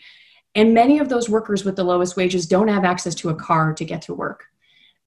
[0.55, 3.75] And many of those workers with the lowest wages don't have access to a car
[3.75, 4.45] to get to work.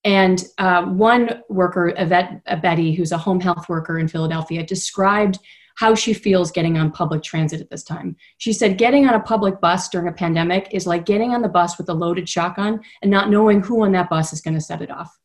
[0.03, 5.39] And uh, one worker, Yvette Betty, who's a home health worker in Philadelphia, described
[5.81, 8.15] how she feels getting on public transit at this time.
[8.37, 11.49] She said, Getting on a public bus during a pandemic is like getting on the
[11.49, 14.61] bus with a loaded shotgun and not knowing who on that bus is going to
[14.61, 15.17] set it off.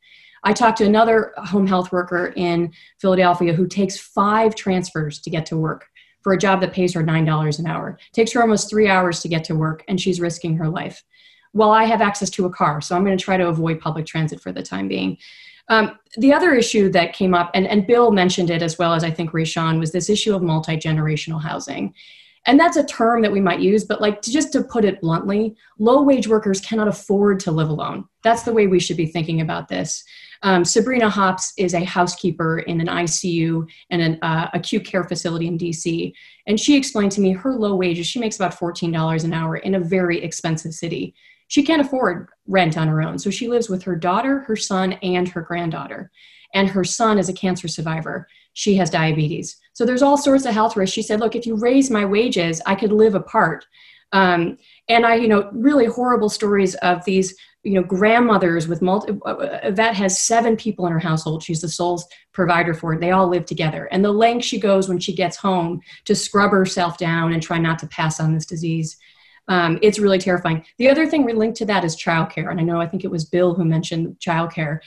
[0.45, 5.45] I talked to another home health worker in Philadelphia who takes five transfers to get
[5.45, 5.85] to work
[6.23, 7.91] for a job that pays her $9 an hour.
[7.91, 11.05] It takes her almost three hours to get to work, and she's risking her life.
[11.53, 14.07] Well, I have access to a car, so I'm going to try to avoid public
[14.07, 15.19] transit for the time being.
[15.69, 19.05] Um, the other issue that came up, and, and Bill mentioned it as well as
[19.05, 21.95] I think Rashawn, was this issue of multi generational housing.
[22.47, 25.01] and that's a term that we might use but like to, just to put it
[25.01, 28.05] bluntly low wage workers cannot afford to live alone.
[28.23, 30.05] That's the way we should be thinking about this.
[30.43, 35.47] Um, sabrina hops is a housekeeper in an icu and an uh, acute care facility
[35.49, 36.13] in dc
[36.47, 39.75] and she explained to me her low wages she makes about $14 an hour in
[39.75, 41.15] a very expensive city
[41.49, 44.93] she can't afford rent on her own so she lives with her daughter her son
[44.95, 46.11] and her granddaughter
[46.55, 48.27] and her son is a cancer survivor
[48.57, 49.59] she has diabetes.
[49.75, 50.95] So there's all sorts of health risks.
[50.95, 53.67] She said, look, if you raise my wages, I could live apart.
[54.13, 54.57] Um,
[54.89, 59.13] and I, you know, really horrible stories of these, you know, grandmothers with multi,
[59.69, 61.43] that has seven people in her household.
[61.43, 63.01] She's the sole provider for it.
[63.01, 63.91] They all live together.
[63.93, 67.59] And the length she goes when she gets home to scrub herself down and try
[67.59, 68.97] not to pass on this disease.
[69.49, 70.65] Um, it's really terrifying.
[70.79, 72.51] The other thing linked to that is childcare.
[72.51, 74.79] And I know, I think it was Bill who mentioned childcare.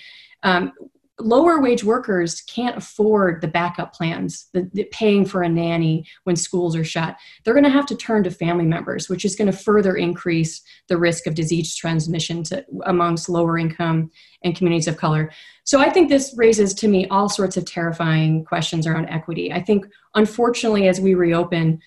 [0.44, 0.74] Um,
[1.22, 6.36] lower wage workers can't afford the backup plans, the, the, paying for a nanny when
[6.36, 7.18] schools are shut.
[7.44, 10.62] They're going to have to turn to family members, which is going to further increase
[10.88, 14.12] the risk of disease transmission to, amongst lower income
[14.44, 15.32] and communities of color.
[15.66, 19.52] So I think this raises to me all sorts of terrifying questions around equity.
[19.52, 19.86] I think,
[20.16, 21.82] unfortunately, as we reopen,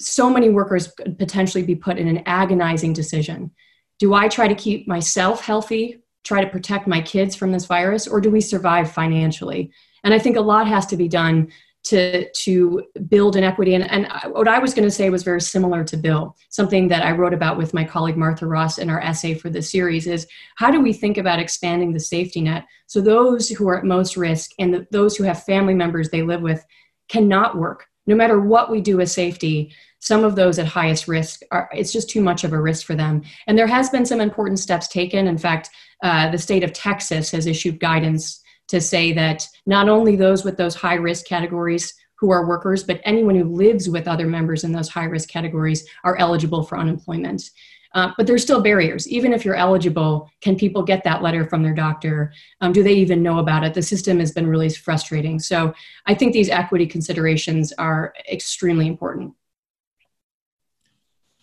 [0.00, 3.50] so many workers could potentially be put in an agonizing decision.
[3.98, 8.08] Do I try to keep myself healthy try to protect my kids from this virus
[8.08, 9.70] or do we survive financially?
[10.02, 11.52] And i think a lot has to be done
[11.84, 13.74] to to build an equity.
[13.74, 16.36] And, and what i was going to say was very similar to bill.
[16.48, 19.62] Something that i wrote about with my colleague martha ross in our essay for the
[19.62, 20.26] series is
[20.56, 24.16] how do we think about expanding the safety net so those who are at most
[24.16, 26.64] risk and the, those who have family members they live with
[27.08, 27.86] cannot work?
[28.08, 29.72] No matter what we do with safety
[30.06, 32.94] some of those at highest risk are it's just too much of a risk for
[32.94, 35.70] them and there has been some important steps taken in fact
[36.02, 40.56] uh, the state of texas has issued guidance to say that not only those with
[40.56, 44.70] those high risk categories who are workers but anyone who lives with other members in
[44.70, 47.50] those high risk categories are eligible for unemployment
[47.94, 49.08] uh, but there's still barriers.
[49.08, 52.30] Even if you're eligible, can people get that letter from their doctor?
[52.60, 53.72] Um, do they even know about it?
[53.72, 55.38] The system has been really frustrating.
[55.38, 55.72] So
[56.04, 59.32] I think these equity considerations are extremely important.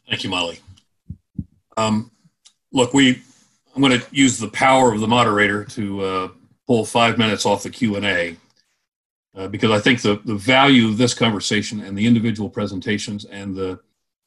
[0.09, 0.59] Thank you, Molly.
[1.77, 2.11] Um,
[2.71, 3.21] look, we
[3.75, 6.27] I'm going to use the power of the moderator to uh,
[6.67, 8.37] pull five minutes off the Q and A
[9.35, 13.55] uh, because I think the the value of this conversation and the individual presentations and
[13.55, 13.79] the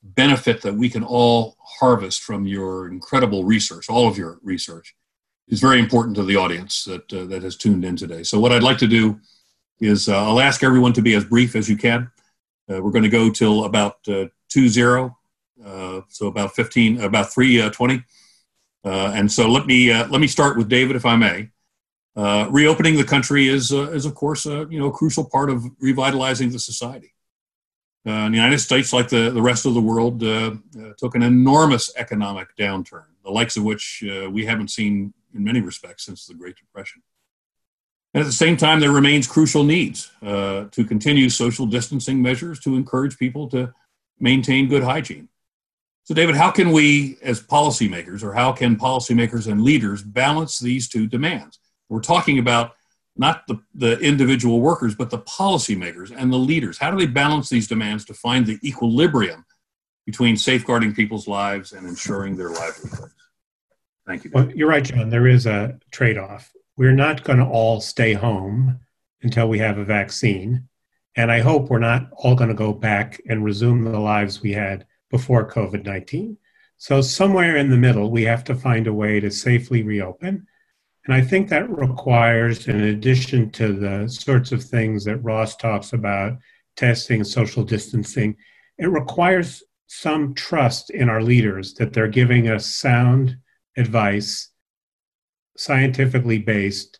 [0.03, 4.95] benefit that we can all harvest from your incredible research, all of your research,
[5.49, 8.22] is very important to the audience that uh, that has tuned in today.
[8.22, 9.20] So what I'd like to do
[9.81, 12.11] is uh, I'll ask everyone to be as brief as you can.
[12.68, 15.16] Uh, we're going to go till about uh, two zero
[16.09, 17.95] so about 15, about 320.
[17.95, 21.51] Uh, uh, and so let me let me start with David, if I may.
[22.51, 26.59] reopening the country is is of course a you know crucial part of revitalizing the
[26.59, 27.13] society.
[28.07, 31.25] Uh, the United States, like the, the rest of the world, uh, uh, took an
[31.25, 36.35] enormous economic downturn, the likes of which we haven't seen in many respects since the
[36.35, 37.03] Great Depression.
[38.15, 42.77] And at the same time, there remains crucial needs to continue social distancing measures to
[42.77, 43.75] encourage people to
[44.21, 45.29] maintain good hygiene.
[46.07, 50.89] So, David, how can we, as policymakers, or how can policymakers and leaders balance these
[50.89, 51.59] two demands?
[51.89, 52.75] We're talking about
[53.17, 56.79] not the, the individual workers, but the policymakers and the leaders.
[56.79, 59.45] How do they balance these demands to find the equilibrium
[60.05, 63.13] between safeguarding people's lives and ensuring their livelihoods?
[64.07, 64.31] Thank you.
[64.33, 65.11] Well, you're right, John.
[65.11, 66.53] There is a trade off.
[66.77, 68.79] We're not going to all stay home
[69.23, 70.69] until we have a vaccine.
[71.17, 74.53] And I hope we're not all going to go back and resume the lives we
[74.53, 76.37] had before COVID 19.
[76.79, 80.47] So, somewhere in the middle, we have to find a way to safely reopen.
[81.07, 85.93] And I think that requires, in addition to the sorts of things that Ross talks
[85.93, 86.39] about,
[86.77, 88.37] testing, social distancing,
[88.78, 93.37] it requires some trust in our leaders that they're giving us sound
[93.77, 94.51] advice,
[95.57, 96.99] scientifically based,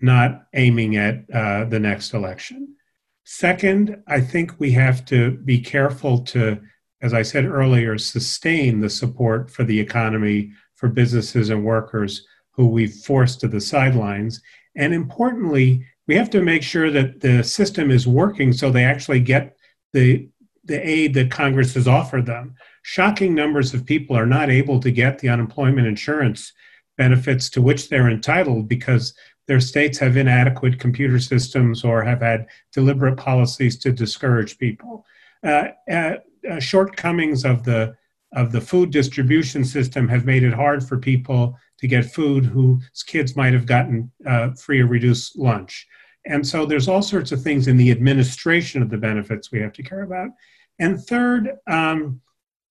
[0.00, 2.74] not aiming at uh, the next election.
[3.24, 6.60] Second, I think we have to be careful to
[7.02, 12.68] as I said earlier, sustain the support for the economy, for businesses and workers who
[12.68, 14.40] we've forced to the sidelines.
[14.76, 19.20] And importantly, we have to make sure that the system is working so they actually
[19.20, 19.56] get
[19.92, 20.28] the,
[20.64, 22.54] the aid that Congress has offered them.
[22.82, 26.52] Shocking numbers of people are not able to get the unemployment insurance
[26.96, 29.14] benefits to which they're entitled because
[29.48, 35.04] their states have inadequate computer systems or have had deliberate policies to discourage people.
[35.44, 36.14] Uh, uh,
[36.50, 37.96] uh, shortcomings of the
[38.32, 43.02] of the food distribution system have made it hard for people to get food whose
[43.06, 45.86] kids might have gotten uh, free or reduced lunch.
[46.26, 49.72] And so there's all sorts of things in the administration of the benefits we have
[49.74, 50.30] to care about.
[50.78, 52.20] And third, um,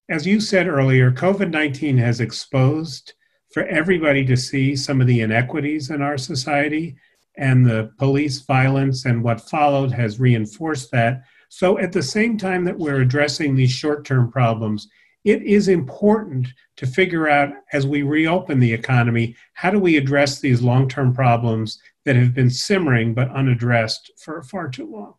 [0.08, 3.14] as you said earlier, COVID 19 has exposed
[3.50, 6.96] for everybody to see some of the inequities in our society,
[7.38, 11.22] and the police violence and what followed has reinforced that.
[11.48, 14.88] So, at the same time that we're addressing these short term problems,
[15.24, 16.46] it is important
[16.76, 21.12] to figure out as we reopen the economy how do we address these long term
[21.12, 25.14] problems that have been simmering but unaddressed for far too long.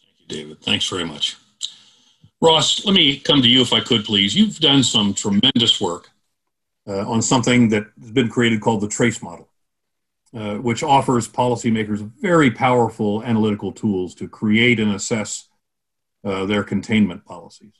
[0.00, 0.60] Thank you, David.
[0.62, 1.38] Thanks very much.
[2.42, 4.34] Ross, let me come to you if I could, please.
[4.34, 6.10] You've done some tremendous work
[6.86, 9.48] uh, on something that has been created called the TRACE model,
[10.34, 15.48] uh, which offers policymakers very powerful analytical tools to create and assess
[16.24, 17.74] uh, their containment policies.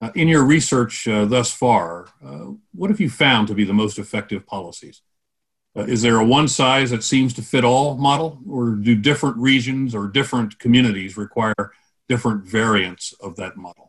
[0.00, 3.72] Uh, in your research uh, thus far, uh, what have you found to be the
[3.72, 5.02] most effective policies?
[5.74, 9.94] is there a one size that seems to fit all model, or do different regions
[9.94, 11.72] or different communities require
[12.10, 13.81] different variants of that model?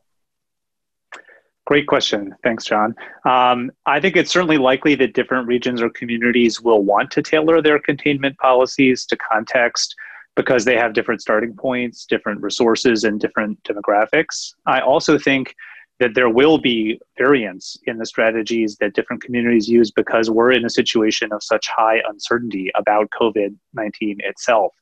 [1.66, 2.36] Great question.
[2.44, 2.94] Thanks, John.
[3.26, 7.62] Um, I think it's certainly likely that different regions or communities will want to tailor
[7.62, 9.96] their containment policies to context
[10.36, 14.54] because they have different starting points, different resources, and different demographics.
[14.66, 15.56] I also think
[16.00, 20.66] that there will be variance in the strategies that different communities use because we're in
[20.66, 24.74] a situation of such high uncertainty about COVID 19 itself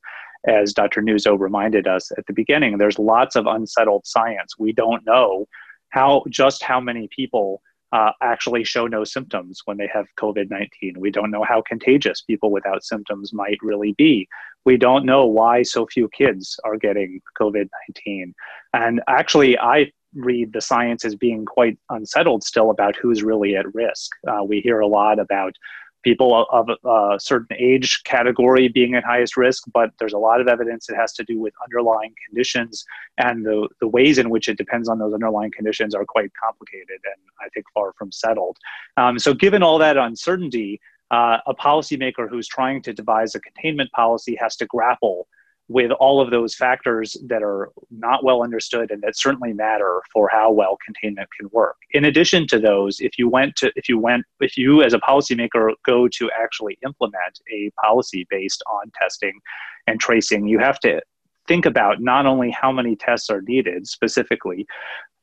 [0.48, 1.02] as Dr.
[1.02, 4.58] Nuzzo reminded us at the beginning, there's lots of unsettled science.
[4.58, 5.48] We don't know
[5.92, 7.62] how just how many people
[7.94, 10.96] uh, actually show no symptoms when they have COVID 19.
[10.98, 14.28] We don't know how contagious people without symptoms might really be.
[14.66, 17.68] We don't know why so few kids are getting COVID
[18.06, 18.34] 19.
[18.74, 23.74] And actually, I read the science as being quite unsettled still about who's really at
[23.74, 24.12] risk.
[24.28, 25.56] Uh, we hear a lot about
[26.04, 30.48] people of a certain age category being at highest risk, but there's a lot of
[30.48, 32.86] evidence it has to do with underlying conditions,
[33.18, 37.00] and the, the ways in which it depends on those underlying conditions are quite complicated
[37.06, 38.58] and I think far from settled.
[38.98, 40.80] Um, so, given all that uncertainty,
[41.12, 45.28] uh, a policymaker who's trying to devise a containment policy has to grapple
[45.68, 50.28] with all of those factors that are not well understood and that certainly matter for
[50.30, 51.78] how well containment can work.
[51.92, 55.00] In addition to those, if you went to if you went if you as a
[55.00, 59.40] policymaker go to actually implement a policy based on testing
[59.88, 61.02] and tracing, you have to
[61.48, 64.66] think about not only how many tests are needed specifically,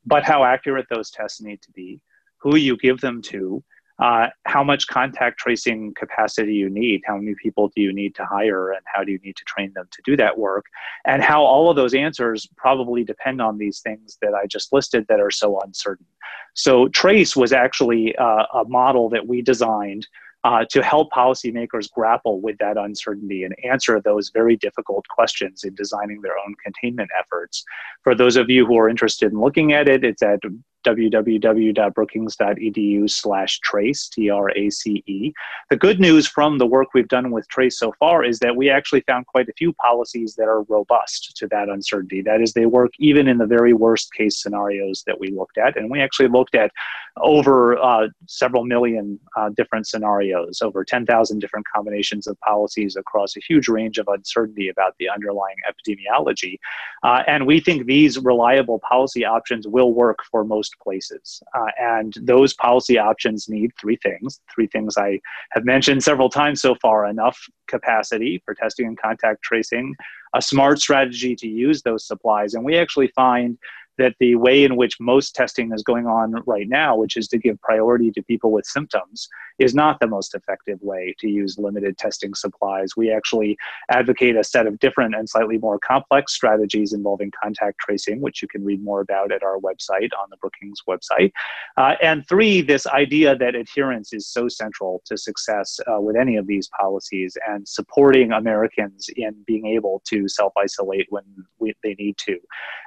[0.05, 2.01] but how accurate those tests need to be,
[2.37, 3.63] who you give them to,
[3.99, 8.25] uh, how much contact tracing capacity you need, how many people do you need to
[8.25, 10.65] hire, and how do you need to train them to do that work,
[11.05, 15.05] and how all of those answers probably depend on these things that I just listed
[15.09, 16.05] that are so uncertain.
[16.53, 20.07] So, TRACE was actually uh, a model that we designed
[20.43, 25.75] uh, to help policymakers grapple with that uncertainty and answer those very difficult questions in
[25.75, 27.63] designing their own containment efforts.
[28.03, 30.39] For those of you who are interested in looking at it, it's at
[30.85, 35.33] www.brookings.edu slash trace, T-R-A-C-E.
[35.69, 38.69] The good news from the work we've done with Trace so far is that we
[38.69, 42.21] actually found quite a few policies that are robust to that uncertainty.
[42.21, 45.77] That is, they work even in the very worst case scenarios that we looked at.
[45.77, 46.71] And we actually looked at
[47.17, 53.41] over uh, several million uh, different scenarios, over 10,000 different combinations of policies across a
[53.47, 56.57] huge range of uncertainty about the underlying epidemiology.
[57.03, 61.41] Uh, and we think these reliable policy options will work for most places.
[61.55, 65.19] Uh, and those policy options need three things three things I
[65.51, 69.95] have mentioned several times so far enough capacity for testing and contact tracing,
[70.33, 72.53] a smart strategy to use those supplies.
[72.53, 73.57] And we actually find
[73.99, 77.37] that the way in which most testing is going on right now, which is to
[77.37, 79.27] give priority to people with symptoms,
[79.59, 82.95] is not the most effective way to use limited testing supplies.
[82.97, 83.57] We actually
[83.91, 88.47] advocate a set of different and slightly more complex strategies involving contact tracing, which you
[88.47, 91.31] can read more about at our website on the Brookings website.
[91.77, 96.37] Uh, and three, this idea that adherence is so central to success uh, with any
[96.37, 101.23] of these policies and supporting Americans in being able to self isolate when
[101.59, 102.39] we, they need to.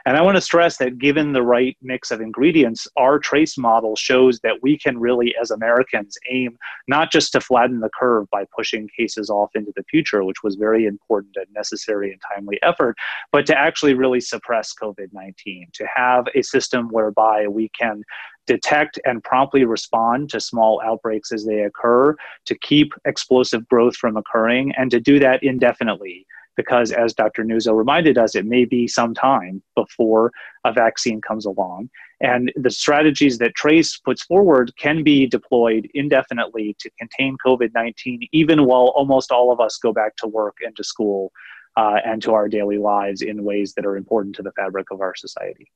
[0.07, 3.97] And I want to stress that given the right mix of ingredients, our trace model
[3.97, 6.57] shows that we can really, as Americans, aim
[6.87, 10.55] not just to flatten the curve by pushing cases off into the future, which was
[10.55, 12.97] very important and necessary and timely effort,
[13.33, 18.03] but to actually really suppress COVID 19, to have a system whereby we can
[18.47, 22.15] detect and promptly respond to small outbreaks as they occur,
[22.45, 26.27] to keep explosive growth from occurring, and to do that indefinitely
[26.57, 27.45] because as Dr.
[27.45, 30.33] Nuzzo reminded us, it may be some time before
[30.65, 31.91] a vaccine comes along.
[32.21, 38.29] And the strategies that Trace puts forward can be deployed indefinitely to contain COVID 19,
[38.33, 41.33] even while almost all of us go back to work and to school
[41.77, 45.01] uh, and to our daily lives in ways that are important to the fabric of
[45.01, 45.71] our society.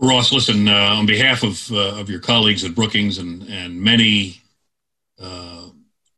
[0.00, 4.42] Ross, listen, uh, on behalf of, uh, of your colleagues at Brookings and, and many
[5.20, 5.68] uh,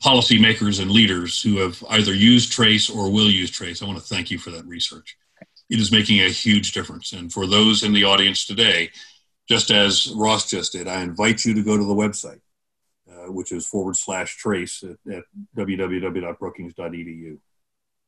[0.02, 4.05] policymakers and leaders who have either used Trace or will use Trace, I want to
[4.05, 5.16] thank you for that research.
[5.68, 7.12] It is making a huge difference.
[7.12, 8.90] And for those in the audience today,
[9.48, 12.40] just as Ross just did, I invite you to go to the website,
[13.10, 15.24] uh, which is forward slash trace at, at
[15.56, 17.39] www.brookings.edu.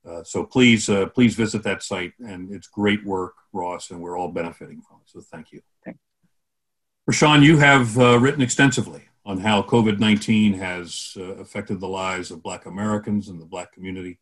[0.08, 4.16] Uh, so please, uh, please visit that site, and it's great work, Ross, and we're
[4.16, 5.10] all benefiting from it.
[5.10, 5.60] So thank you.
[5.84, 7.12] Thank you.
[7.12, 12.30] Rashawn, you have uh, written extensively on how COVID 19 has uh, affected the lives
[12.30, 14.18] of Black Americans and the Black community.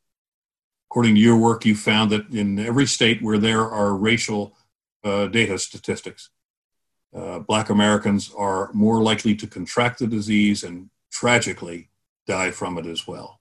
[0.90, 4.56] According to your work, you found that in every state where there are racial
[5.04, 6.30] uh, data statistics,
[7.46, 11.88] Black Americans are more likely to contract the disease and tragically
[12.26, 13.40] die from it as well.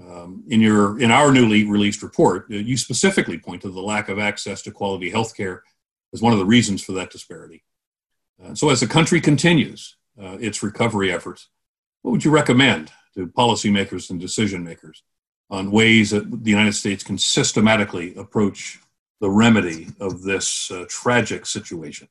[0.00, 4.08] Um, in your in our newly released report, uh, you specifically point to the lack
[4.08, 5.62] of access to quality health care
[6.14, 7.62] as one of the reasons for that disparity.
[8.42, 11.48] Uh, so, as the country continues uh, its recovery efforts,
[12.02, 15.02] what would you recommend to policymakers and decision makers
[15.50, 18.80] on ways that the United States can systematically approach
[19.20, 22.08] the remedy of this uh, tragic situation?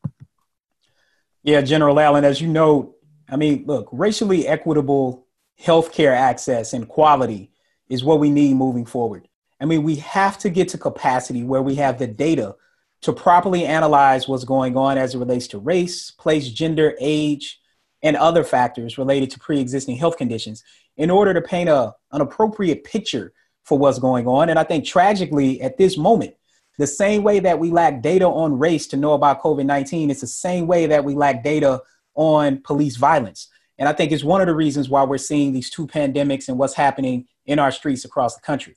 [1.43, 2.95] Yeah, General Allen, as you know,
[3.29, 5.25] I mean, look, racially equitable
[5.59, 7.51] healthcare access and quality
[7.89, 9.27] is what we need moving forward.
[9.59, 12.55] I mean, we have to get to capacity where we have the data
[13.01, 17.60] to properly analyze what's going on as it relates to race, place, gender, age,
[18.03, 20.63] and other factors related to pre existing health conditions
[20.97, 23.33] in order to paint a, an appropriate picture
[23.63, 24.49] for what's going on.
[24.49, 26.35] And I think tragically, at this moment,
[26.77, 30.21] the same way that we lack data on race to know about COVID 19, it's
[30.21, 31.81] the same way that we lack data
[32.15, 33.49] on police violence.
[33.77, 36.57] And I think it's one of the reasons why we're seeing these two pandemics and
[36.57, 38.75] what's happening in our streets across the country.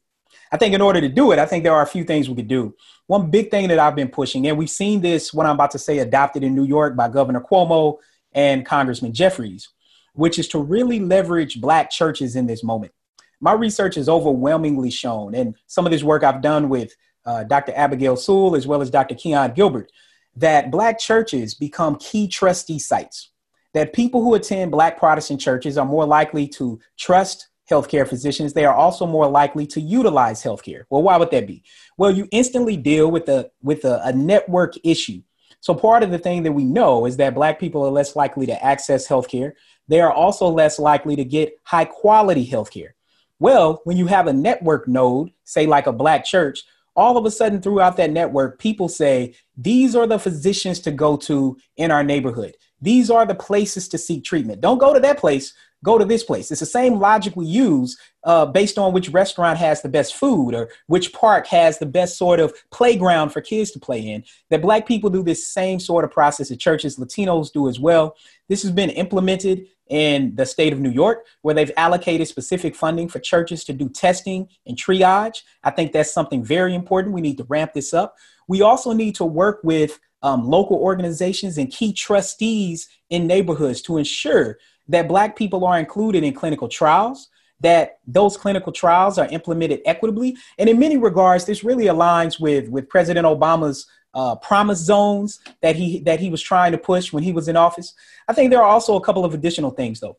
[0.52, 2.36] I think in order to do it, I think there are a few things we
[2.36, 2.74] could do.
[3.06, 5.78] One big thing that I've been pushing, and we've seen this, what I'm about to
[5.78, 7.98] say, adopted in New York by Governor Cuomo
[8.34, 9.68] and Congressman Jeffries,
[10.14, 12.92] which is to really leverage Black churches in this moment.
[13.40, 16.94] My research has overwhelmingly shown, and some of this work I've done with
[17.26, 17.72] uh, Dr.
[17.74, 19.14] Abigail Sewell as well as Dr.
[19.14, 19.90] Keon Gilbert,
[20.36, 23.30] that Black churches become key trustee sites.
[23.72, 28.64] That people who attend Black Protestant churches are more likely to trust healthcare physicians, they
[28.64, 30.84] are also more likely to utilize healthcare.
[30.90, 31.62] Well, why would that be?
[31.96, 35.22] Well, you instantly deal with a with a, a network issue.
[35.64, 38.44] So part of the thing that we know is that black people are less likely
[38.44, 39.52] to access healthcare.
[39.88, 42.90] They are also less likely to get high quality healthcare.
[43.38, 46.64] Well, when you have a network node, say like a black church,
[46.94, 51.16] all of a sudden throughout that network, people say, these are the physicians to go
[51.16, 52.54] to in our neighborhood.
[52.82, 54.60] These are the places to seek treatment.
[54.60, 55.54] Don't go to that place
[55.84, 56.50] go to this place.
[56.50, 60.54] It's the same logic we use uh, based on which restaurant has the best food
[60.54, 64.24] or which park has the best sort of playground for kids to play in.
[64.50, 68.16] That Black people do this same sort of process at churches, Latinos do as well.
[68.48, 73.06] This has been implemented in the state of New York, where they've allocated specific funding
[73.06, 75.42] for churches to do testing and triage.
[75.62, 77.14] I think that's something very important.
[77.14, 78.16] We need to ramp this up.
[78.48, 83.98] We also need to work with um, local organizations and key trustees in neighborhoods to
[83.98, 84.56] ensure
[84.88, 87.28] that Black people are included in clinical trials,
[87.60, 90.36] that those clinical trials are implemented equitably.
[90.58, 95.74] And in many regards, this really aligns with, with President Obama's uh, promise zones that
[95.74, 97.94] he, that he was trying to push when he was in office.
[98.28, 100.18] I think there are also a couple of additional things, though,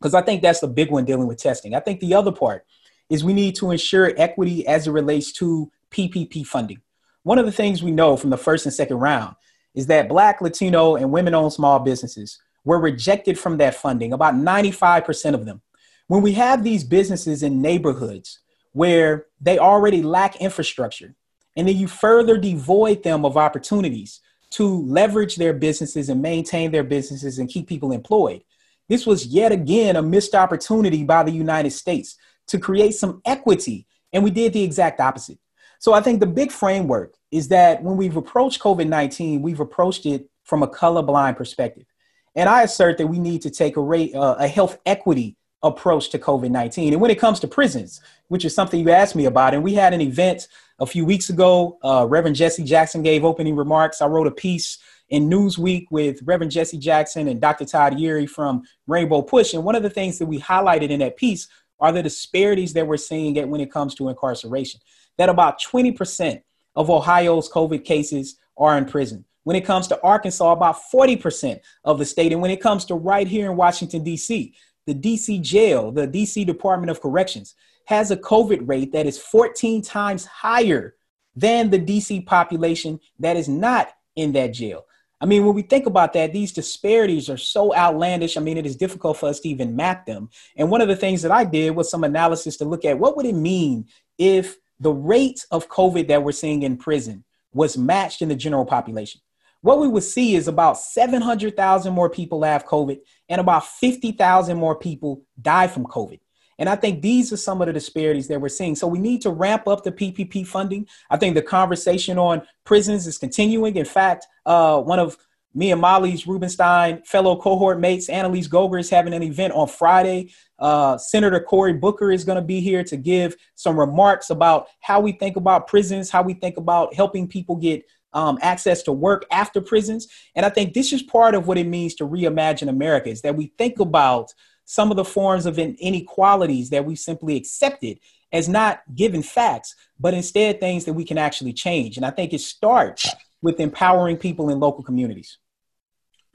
[0.00, 1.74] because I think that's the big one dealing with testing.
[1.74, 2.66] I think the other part
[3.08, 6.80] is we need to ensure equity as it relates to PPP funding.
[7.22, 9.36] One of the things we know from the first and second round
[9.74, 14.34] is that Black, Latino, and women owned small businesses were rejected from that funding, about
[14.34, 15.62] 95% of them.
[16.06, 18.40] When we have these businesses in neighborhoods
[18.72, 21.14] where they already lack infrastructure,
[21.56, 24.20] and then you further devoid them of opportunities
[24.50, 28.42] to leverage their businesses and maintain their businesses and keep people employed.
[28.88, 32.16] This was yet again a missed opportunity by the United States
[32.48, 35.38] to create some equity, and we did the exact opposite.
[35.78, 40.06] So I think the big framework is that when we've approached COVID 19, we've approached
[40.06, 41.86] it from a colorblind perspective.
[42.34, 46.10] And I assert that we need to take a, rate, uh, a health equity approach
[46.10, 46.92] to COVID 19.
[46.92, 49.74] And when it comes to prisons, which is something you asked me about, and we
[49.74, 50.48] had an event
[50.78, 54.02] a few weeks ago, uh, Reverend Jesse Jackson gave opening remarks.
[54.02, 54.78] I wrote a piece
[55.10, 57.66] in Newsweek with Reverend Jesse Jackson and Dr.
[57.66, 59.54] Todd Yeary from Rainbow Push.
[59.54, 61.48] And one of the things that we highlighted in that piece
[61.78, 64.80] are the disparities that we're seeing when it comes to incarceration.
[65.18, 66.42] That about 20%
[66.74, 69.24] of Ohio's COVID cases are in prison.
[69.44, 72.32] When it comes to Arkansas, about 40% of the state.
[72.32, 74.54] And when it comes to right here in Washington, D.C.,
[74.86, 77.54] the DC jail, the DC Department of Corrections,
[77.86, 80.94] has a COVID rate that is 14 times higher
[81.34, 84.84] than the DC population that is not in that jail.
[85.20, 88.36] I mean, when we think about that, these disparities are so outlandish.
[88.36, 90.30] I mean, it is difficult for us to even map them.
[90.56, 93.16] And one of the things that I did was some analysis to look at what
[93.16, 93.86] would it mean
[94.18, 97.22] if the rate of COVID that we're seeing in prison
[97.54, 99.20] was matched in the general population.
[99.62, 102.98] What we would see is about 700,000 more people have COVID
[103.28, 106.18] and about 50,000 more people die from COVID.
[106.58, 108.74] And I think these are some of the disparities that we're seeing.
[108.74, 110.86] So we need to ramp up the PPP funding.
[111.10, 113.76] I think the conversation on prisons is continuing.
[113.76, 115.16] In fact, uh, one of
[115.54, 120.32] me and Molly's Rubenstein fellow cohort mates, Annelies Goger, is having an event on Friday.
[120.58, 125.00] Uh, Senator Cory Booker is going to be here to give some remarks about how
[125.00, 129.24] we think about prisons, how we think about helping people get um, access to work
[129.30, 130.08] after prisons.
[130.34, 133.36] And I think this is part of what it means to reimagine America is that
[133.36, 134.32] we think about
[134.64, 137.98] some of the forms of inequalities that we simply accepted
[138.32, 141.96] as not given facts, but instead things that we can actually change.
[141.96, 143.08] And I think it starts
[143.42, 145.38] with empowering people in local communities.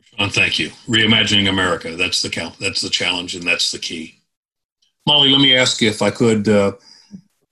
[0.04, 0.70] Sean, thank you.
[0.88, 1.96] Reimagining America.
[1.96, 2.58] That's the count.
[2.60, 4.22] That's the challenge, and that's the key.
[5.06, 6.48] Molly, let me ask you if I could.
[6.48, 6.74] Uh,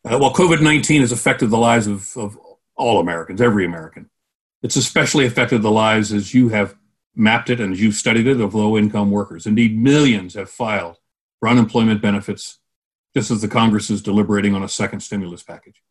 [0.04, 2.38] uh, well, COVID 19 has affected the lives of, of
[2.76, 4.10] all Americans, every American.
[4.66, 6.76] It's especially affected the lives as you have
[7.16, 9.46] mapped it and as you've studied it of low income workers.
[9.46, 10.98] Indeed, millions have filed
[11.40, 12.58] for unemployment benefits
[13.16, 15.84] just as the Congress is deliberating on a second stimulus package.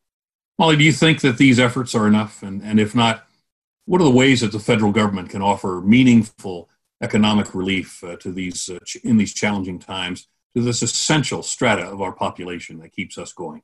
[0.58, 2.42] Molly, do you think that these efforts are enough?
[2.42, 3.24] And, and if not,
[3.84, 6.68] what are the ways that the federal government can offer meaningful
[7.00, 10.26] economic relief uh, to these uh, ch- in these challenging times
[10.56, 13.62] to this essential strata of our population that keeps us going?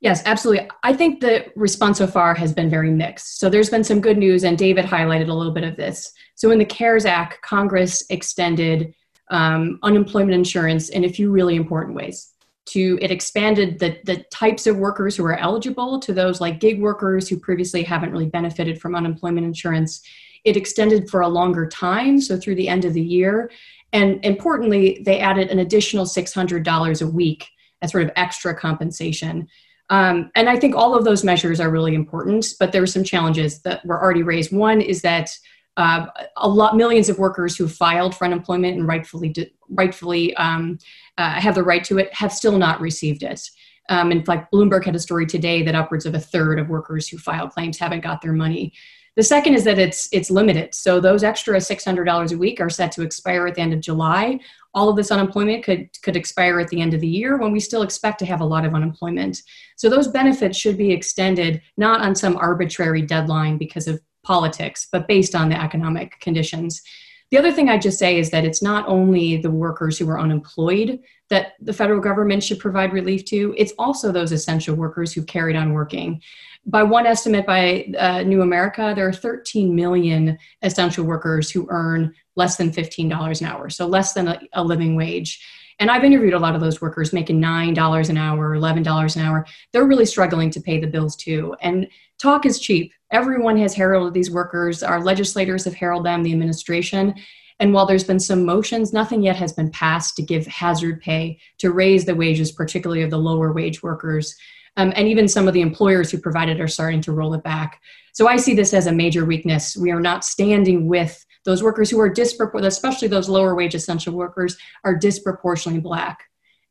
[0.00, 0.68] Yes, absolutely.
[0.82, 3.38] I think the response so far has been very mixed.
[3.38, 6.12] So there's been some good news, and David highlighted a little bit of this.
[6.34, 8.94] So in the CARES Act, Congress extended
[9.30, 12.32] um, unemployment insurance in a few really important ways
[12.66, 16.80] to it expanded the, the types of workers who are eligible to those like gig
[16.80, 20.02] workers who previously haven't really benefited from unemployment insurance
[20.44, 23.50] it extended for a longer time so through the end of the year
[23.92, 27.46] and importantly they added an additional $600 a week
[27.82, 29.48] as sort of extra compensation
[29.90, 33.04] um, and i think all of those measures are really important but there were some
[33.04, 35.30] challenges that were already raised one is that
[35.76, 36.06] uh,
[36.38, 39.34] a lot millions of workers who filed for unemployment and rightfully
[39.68, 40.78] rightfully um,
[41.18, 43.50] uh, have the right to it have still not received it.
[43.88, 47.08] Um, in fact, Bloomberg had a story today that upwards of a third of workers
[47.08, 48.72] who file claims haven't got their money.
[49.16, 50.74] The second is that it's it's limited.
[50.74, 53.72] So those extra six hundred dollars a week are set to expire at the end
[53.72, 54.38] of July.
[54.74, 57.60] All of this unemployment could could expire at the end of the year when we
[57.60, 59.42] still expect to have a lot of unemployment.
[59.76, 65.08] So those benefits should be extended not on some arbitrary deadline because of politics, but
[65.08, 66.82] based on the economic conditions.
[67.30, 70.20] The other thing I'd just say is that it's not only the workers who are
[70.20, 75.22] unemployed that the federal government should provide relief to, it's also those essential workers who
[75.22, 76.22] carried on working.
[76.68, 82.12] By one estimate by uh, New America, there are 13 million essential workers who earn
[82.34, 85.40] less than $15 an hour, so less than a, a living wage.
[85.78, 89.46] And I've interviewed a lot of those workers making $9 an hour, $11 an hour.
[89.72, 91.54] They're really struggling to pay the bills too.
[91.60, 91.86] And
[92.18, 92.92] talk is cheap.
[93.12, 94.82] Everyone has heralded these workers.
[94.82, 97.14] Our legislators have heralded them, the administration.
[97.60, 101.38] And while there's been some motions, nothing yet has been passed to give hazard pay
[101.58, 104.34] to raise the wages, particularly of the lower wage workers.
[104.76, 107.80] Um, and even some of the employers who provided are starting to roll it back.
[108.12, 109.76] So I see this as a major weakness.
[109.76, 114.14] We are not standing with those workers who are disproportionate, especially those lower wage essential
[114.14, 116.24] workers, are disproportionately black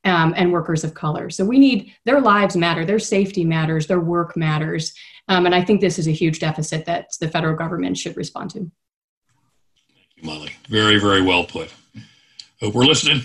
[0.04, 1.30] um, and workers of color.
[1.30, 4.94] So we need their lives matter, their safety matters, their work matters.
[5.28, 8.52] Um, and I think this is a huge deficit that the federal government should respond
[8.52, 8.60] to.
[8.60, 8.72] Thank
[10.18, 10.52] you, Molly.
[10.70, 11.74] Very, very well put.
[12.62, 13.22] Hope we're listening.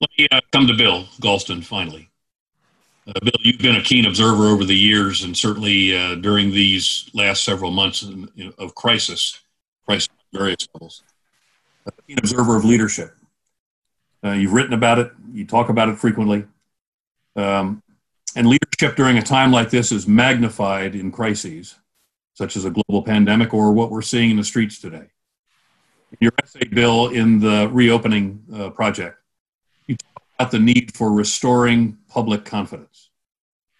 [0.00, 2.08] Let me uh, come to Bill Galston finally.
[3.06, 7.10] Uh, Bill, you've been a keen observer over the years, and certainly uh, during these
[7.14, 8.06] last several months
[8.58, 9.40] of crisis,
[9.84, 11.02] crisis at various levels.
[11.86, 13.16] A keen observer of leadership.
[14.24, 15.10] Uh, you've written about it.
[15.32, 16.44] You talk about it frequently.
[17.34, 17.82] Um,
[18.36, 21.74] and leadership during a time like this is magnified in crises,
[22.34, 25.06] such as a global pandemic or what we're seeing in the streets today.
[26.20, 29.21] Your essay, Bill, in the reopening uh, project, you
[30.42, 33.10] about the need for restoring public confidence.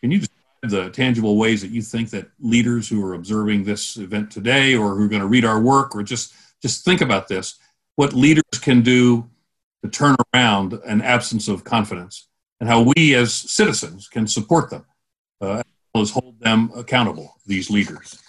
[0.00, 3.96] Can you describe the tangible ways that you think that leaders who are observing this
[3.96, 7.26] event today or who are going to read our work or just, just think about
[7.26, 7.58] this,
[7.96, 9.28] what leaders can do
[9.82, 12.28] to turn around an absence of confidence
[12.60, 14.84] and how we as citizens can support them
[15.40, 18.22] uh, as well as hold them accountable, these leaders.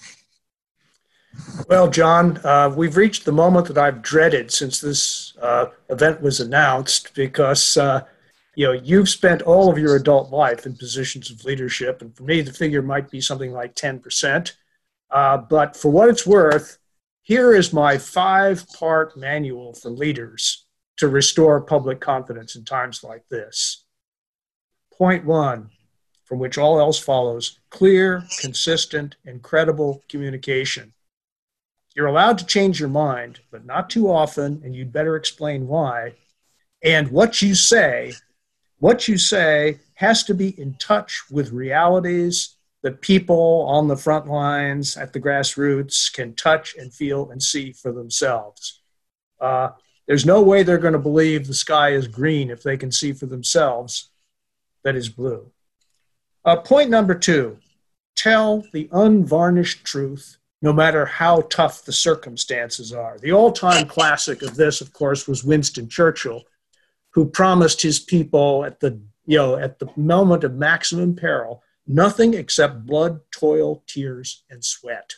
[1.68, 6.39] Well, John, uh, we've reached the moment that I've dreaded since this uh, event was
[6.39, 8.01] announced because uh,
[8.55, 12.23] you know, you've spent all of your adult life in positions of leadership, and for
[12.23, 14.51] me, the figure might be something like 10%.
[15.09, 16.77] Uh, but for what it's worth,
[17.23, 20.65] here is my five part manual for leaders
[20.97, 23.85] to restore public confidence in times like this.
[24.95, 25.69] Point one,
[26.25, 30.93] from which all else follows clear, consistent, and credible communication.
[31.95, 36.15] You're allowed to change your mind, but not too often, and you'd better explain why.
[36.84, 38.13] And what you say
[38.84, 44.27] what you say has to be in touch with realities that people on the front
[44.27, 48.81] lines at the grassroots can touch and feel and see for themselves.
[49.39, 49.69] Uh,
[50.05, 53.14] there's no way they're going to believe the sky is green if they can see
[53.14, 54.10] for themselves
[54.84, 55.49] that is blue.
[56.43, 57.57] Uh, point number two
[58.18, 63.18] tell the unvarnished truth no matter how tough the circumstances are.
[63.18, 66.43] The all time classic of this, of course, was Winston Churchill
[67.14, 72.34] who promised his people at the you know at the moment of maximum peril nothing
[72.34, 75.15] except blood, toil, tears, and sweat.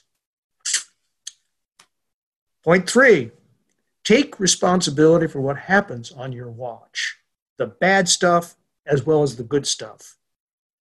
[2.63, 3.31] Point three,
[4.03, 7.17] take responsibility for what happens on your watch,
[7.57, 8.55] the bad stuff
[8.87, 10.17] as well as the good stuff.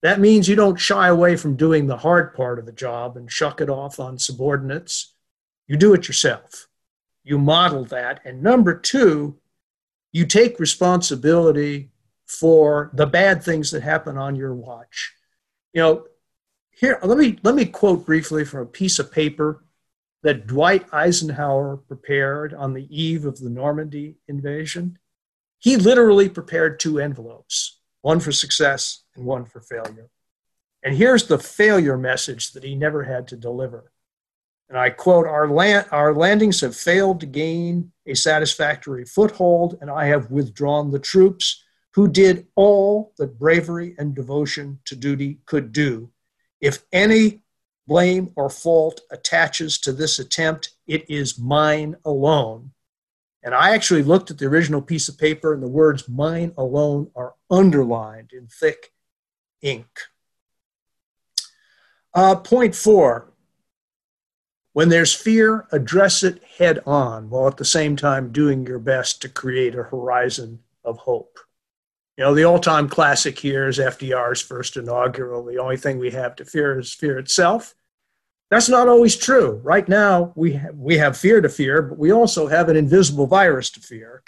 [0.01, 3.31] That means you don't shy away from doing the hard part of the job and
[3.31, 5.13] shuck it off on subordinates.
[5.67, 6.67] You do it yourself.
[7.23, 8.21] You model that.
[8.23, 9.39] And number two,
[10.15, 11.89] you take responsibility
[12.25, 15.13] for the bad things that happen on your watch.
[15.73, 16.05] You know,
[16.71, 19.65] here let me let me quote briefly from a piece of paper
[20.23, 24.97] that Dwight Eisenhower prepared on the eve of the Normandy invasion.
[25.59, 30.09] He literally prepared two envelopes, one for success and one for failure.
[30.81, 33.91] And here's the failure message that he never had to deliver.
[34.69, 39.91] And I quote, our, land, our landings have failed to gain a satisfactory foothold, and
[39.91, 45.71] I have withdrawn the troops who did all that bravery and devotion to duty could
[45.71, 46.09] do.
[46.59, 47.41] If any
[47.87, 52.71] blame or fault attaches to this attempt, it is mine alone.
[53.43, 57.11] And I actually looked at the original piece of paper, and the words mine alone
[57.15, 58.91] are underlined in thick
[59.61, 59.87] ink.
[62.13, 63.31] Uh, point four
[64.75, 69.21] when there's fear, address it head on while at the same time doing your best
[69.21, 71.39] to create a horizon of hope.
[72.17, 75.45] You know, the all time classic here is FDR's first inaugural.
[75.45, 77.73] The only thing we have to fear is fear itself.
[78.51, 79.61] That's not always true.
[79.63, 83.27] Right now, we have, we have fear to fear, but we also have an invisible
[83.27, 84.23] virus to fear.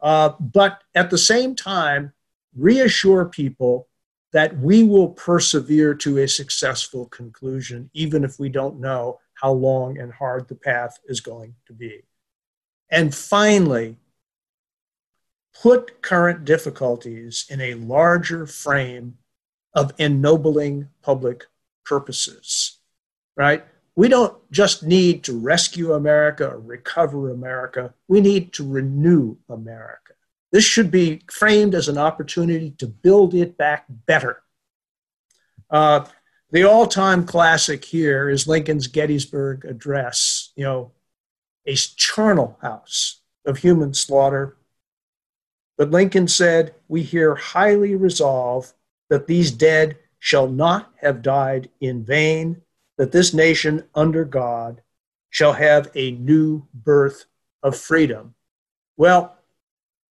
[0.00, 2.12] Uh, but at the same time,
[2.56, 3.88] reassure people
[4.32, 9.98] that we will persevere to a successful conclusion, even if we don't know how long
[9.98, 12.02] and hard the path is going to be.
[12.90, 13.96] And finally,
[15.62, 19.18] put current difficulties in a larger frame
[19.74, 21.44] of ennobling public
[21.84, 22.78] purposes,
[23.36, 23.64] right?
[23.96, 30.14] We don't just need to rescue America or recover America, we need to renew America.
[30.52, 34.42] This should be framed as an opportunity to build it back better.
[35.68, 36.04] Uh,
[36.50, 40.52] the all-time classic here is Lincoln's Gettysburg Address.
[40.56, 40.92] You know,
[41.66, 44.56] a charnel house of human slaughter.
[45.76, 48.72] But Lincoln said, "We here highly resolve
[49.08, 52.62] that these dead shall not have died in vain,
[52.98, 54.82] that this nation under God
[55.30, 57.26] shall have a new birth
[57.62, 58.34] of freedom."
[58.96, 59.38] Well,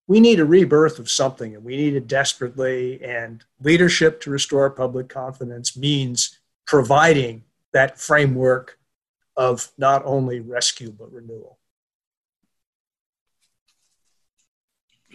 [0.10, 3.02] we need a rebirth of something and we need it desperately.
[3.04, 8.80] And leadership to restore public confidence means providing that framework
[9.38, 11.60] of not only rescue but renewal.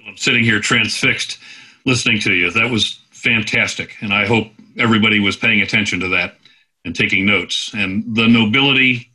[0.06, 1.38] I'm sitting here transfixed
[1.84, 2.52] listening to you.
[2.52, 3.96] That was fantastic.
[4.00, 4.46] And I hope
[4.78, 6.36] everybody was paying attention to that
[6.84, 7.72] and taking notes.
[7.74, 9.10] And the nobility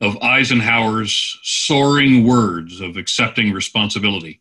[0.00, 4.40] of Eisenhower's soaring words of accepting responsibility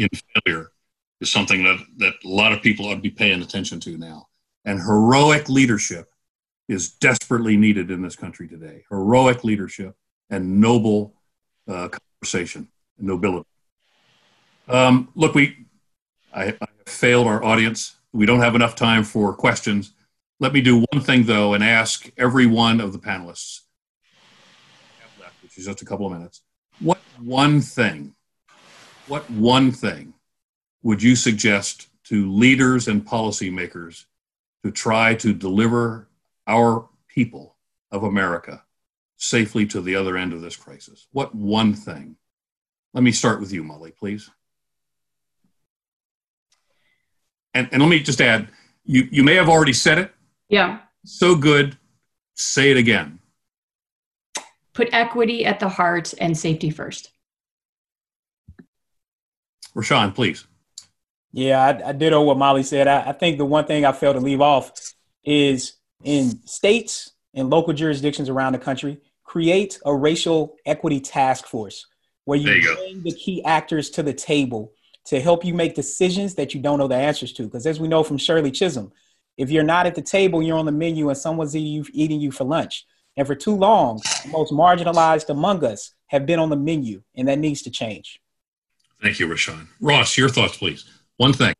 [0.00, 0.08] in
[0.44, 0.72] failure
[1.20, 4.28] is something that, that a lot of people ought to be paying attention to now.
[4.64, 6.10] And heroic leadership
[6.68, 8.84] is desperately needed in this country today.
[8.90, 9.94] Heroic leadership
[10.30, 11.14] and noble
[11.68, 12.68] uh, conversation,
[12.98, 13.46] nobility.
[14.68, 15.66] Um, look, we,
[16.32, 17.96] I, I failed our audience.
[18.12, 19.92] We don't have enough time for questions.
[20.38, 23.60] Let me do one thing though and ask every one of the panelists,
[25.42, 26.40] which is just a couple of minutes.
[26.78, 28.14] What one thing
[29.10, 30.14] what one thing
[30.84, 34.04] would you suggest to leaders and policymakers
[34.64, 36.08] to try to deliver
[36.46, 37.56] our people
[37.90, 38.62] of America
[39.16, 41.08] safely to the other end of this crisis?
[41.10, 42.14] What one thing?
[42.94, 44.30] Let me start with you, Molly, please.
[47.52, 48.48] And, and let me just add,
[48.84, 50.14] you, you may have already said it.
[50.48, 50.78] Yeah.
[51.04, 51.76] So good.
[52.34, 53.18] Say it again.
[54.72, 57.10] Put equity at the heart and safety first.
[59.74, 60.46] Rashawn, please.
[61.32, 62.88] Yeah, I, I ditto what Molly said.
[62.88, 64.72] I, I think the one thing I failed to leave off
[65.24, 71.86] is in states and local jurisdictions around the country, create a racial equity task force
[72.24, 74.72] where you, you bring the key actors to the table
[75.04, 77.44] to help you make decisions that you don't know the answers to.
[77.44, 78.92] Because as we know from Shirley Chisholm,
[79.36, 82.20] if you're not at the table, you're on the menu and someone's eating you, eating
[82.20, 82.86] you for lunch.
[83.16, 87.28] And for too long, the most marginalized among us have been on the menu, and
[87.28, 88.20] that needs to change.
[89.02, 89.66] Thank you, Rashawn.
[89.80, 90.84] Ross, your thoughts, please.
[91.16, 91.54] One thing.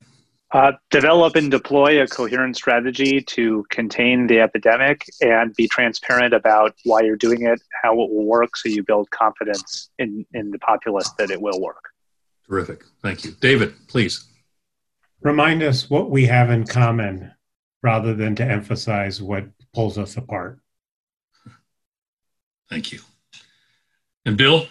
[0.52, 6.74] Uh, develop and deploy a coherent strategy to contain the epidemic and be transparent about
[6.84, 10.58] why you're doing it, how it will work, so you build confidence in, in the
[10.58, 11.84] populace that it will work.
[12.48, 12.82] Terrific.
[13.00, 13.30] Thank you.
[13.40, 14.24] David, please.
[15.20, 17.32] Remind us what we have in common
[17.82, 20.58] rather than to emphasize what pulls us apart.
[22.68, 23.00] Thank you.
[24.24, 24.66] And Bill,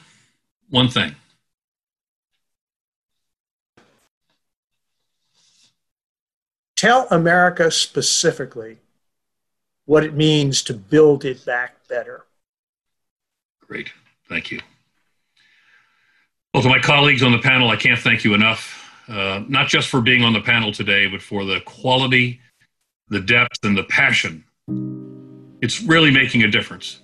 [0.69, 1.15] one thing.
[6.79, 8.77] Tell America specifically
[9.83, 12.23] what it means to build it back better.
[13.67, 13.89] Great.
[14.29, 14.61] Thank you.
[16.53, 19.89] Well, to my colleagues on the panel, I can't thank you enough, uh, not just
[19.89, 22.39] for being on the panel today, but for the quality,
[23.09, 24.45] the depth, and the passion.
[25.61, 27.01] It's really making a difference.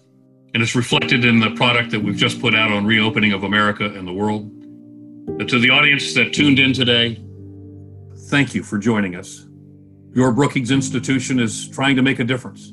[0.53, 3.83] And it's reflected in the product that we've just put out on reopening of America
[3.83, 4.49] and the world.
[5.37, 7.21] But to the audience that tuned in today,
[8.29, 9.44] thank you for joining us.
[10.15, 12.69] Your Brookings Institution is trying to make a difference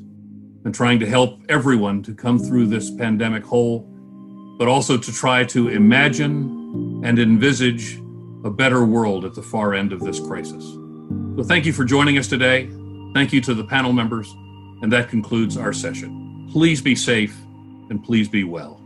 [0.63, 3.81] and trying to help everyone to come through this pandemic whole,
[4.57, 7.99] but also to try to imagine and envisage
[8.45, 10.63] a better world at the far end of this crisis.
[11.35, 12.69] So, thank you for joining us today.
[13.13, 14.31] Thank you to the panel members,
[14.81, 16.47] and that concludes our session.
[16.49, 17.37] Please be safe
[17.89, 18.82] and please be well.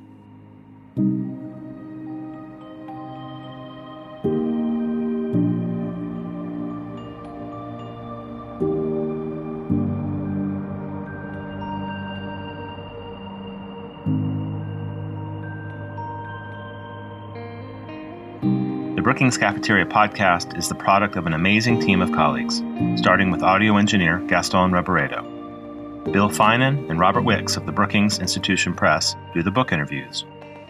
[19.17, 22.61] Brookings Cafeteria podcast is the product of an amazing team of colleagues,
[22.97, 25.23] starting with audio engineer Gaston Reboredo.
[26.11, 30.23] Bill Finan and Robert Wicks of the Brookings Institution Press do the book interviews.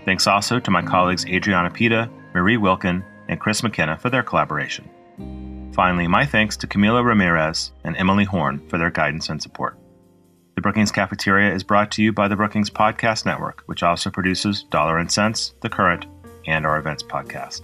[0.05, 4.89] Thanks also to my colleagues Adriana Pita, Marie Wilkin, and Chris McKenna for their collaboration.
[5.73, 9.77] Finally, my thanks to Camila Ramirez and Emily Horn for their guidance and support.
[10.55, 14.63] The Brookings Cafeteria is brought to you by the Brookings Podcast Network, which also produces
[14.63, 16.05] Dollar and Sense, The Current,
[16.45, 17.63] and our events podcast.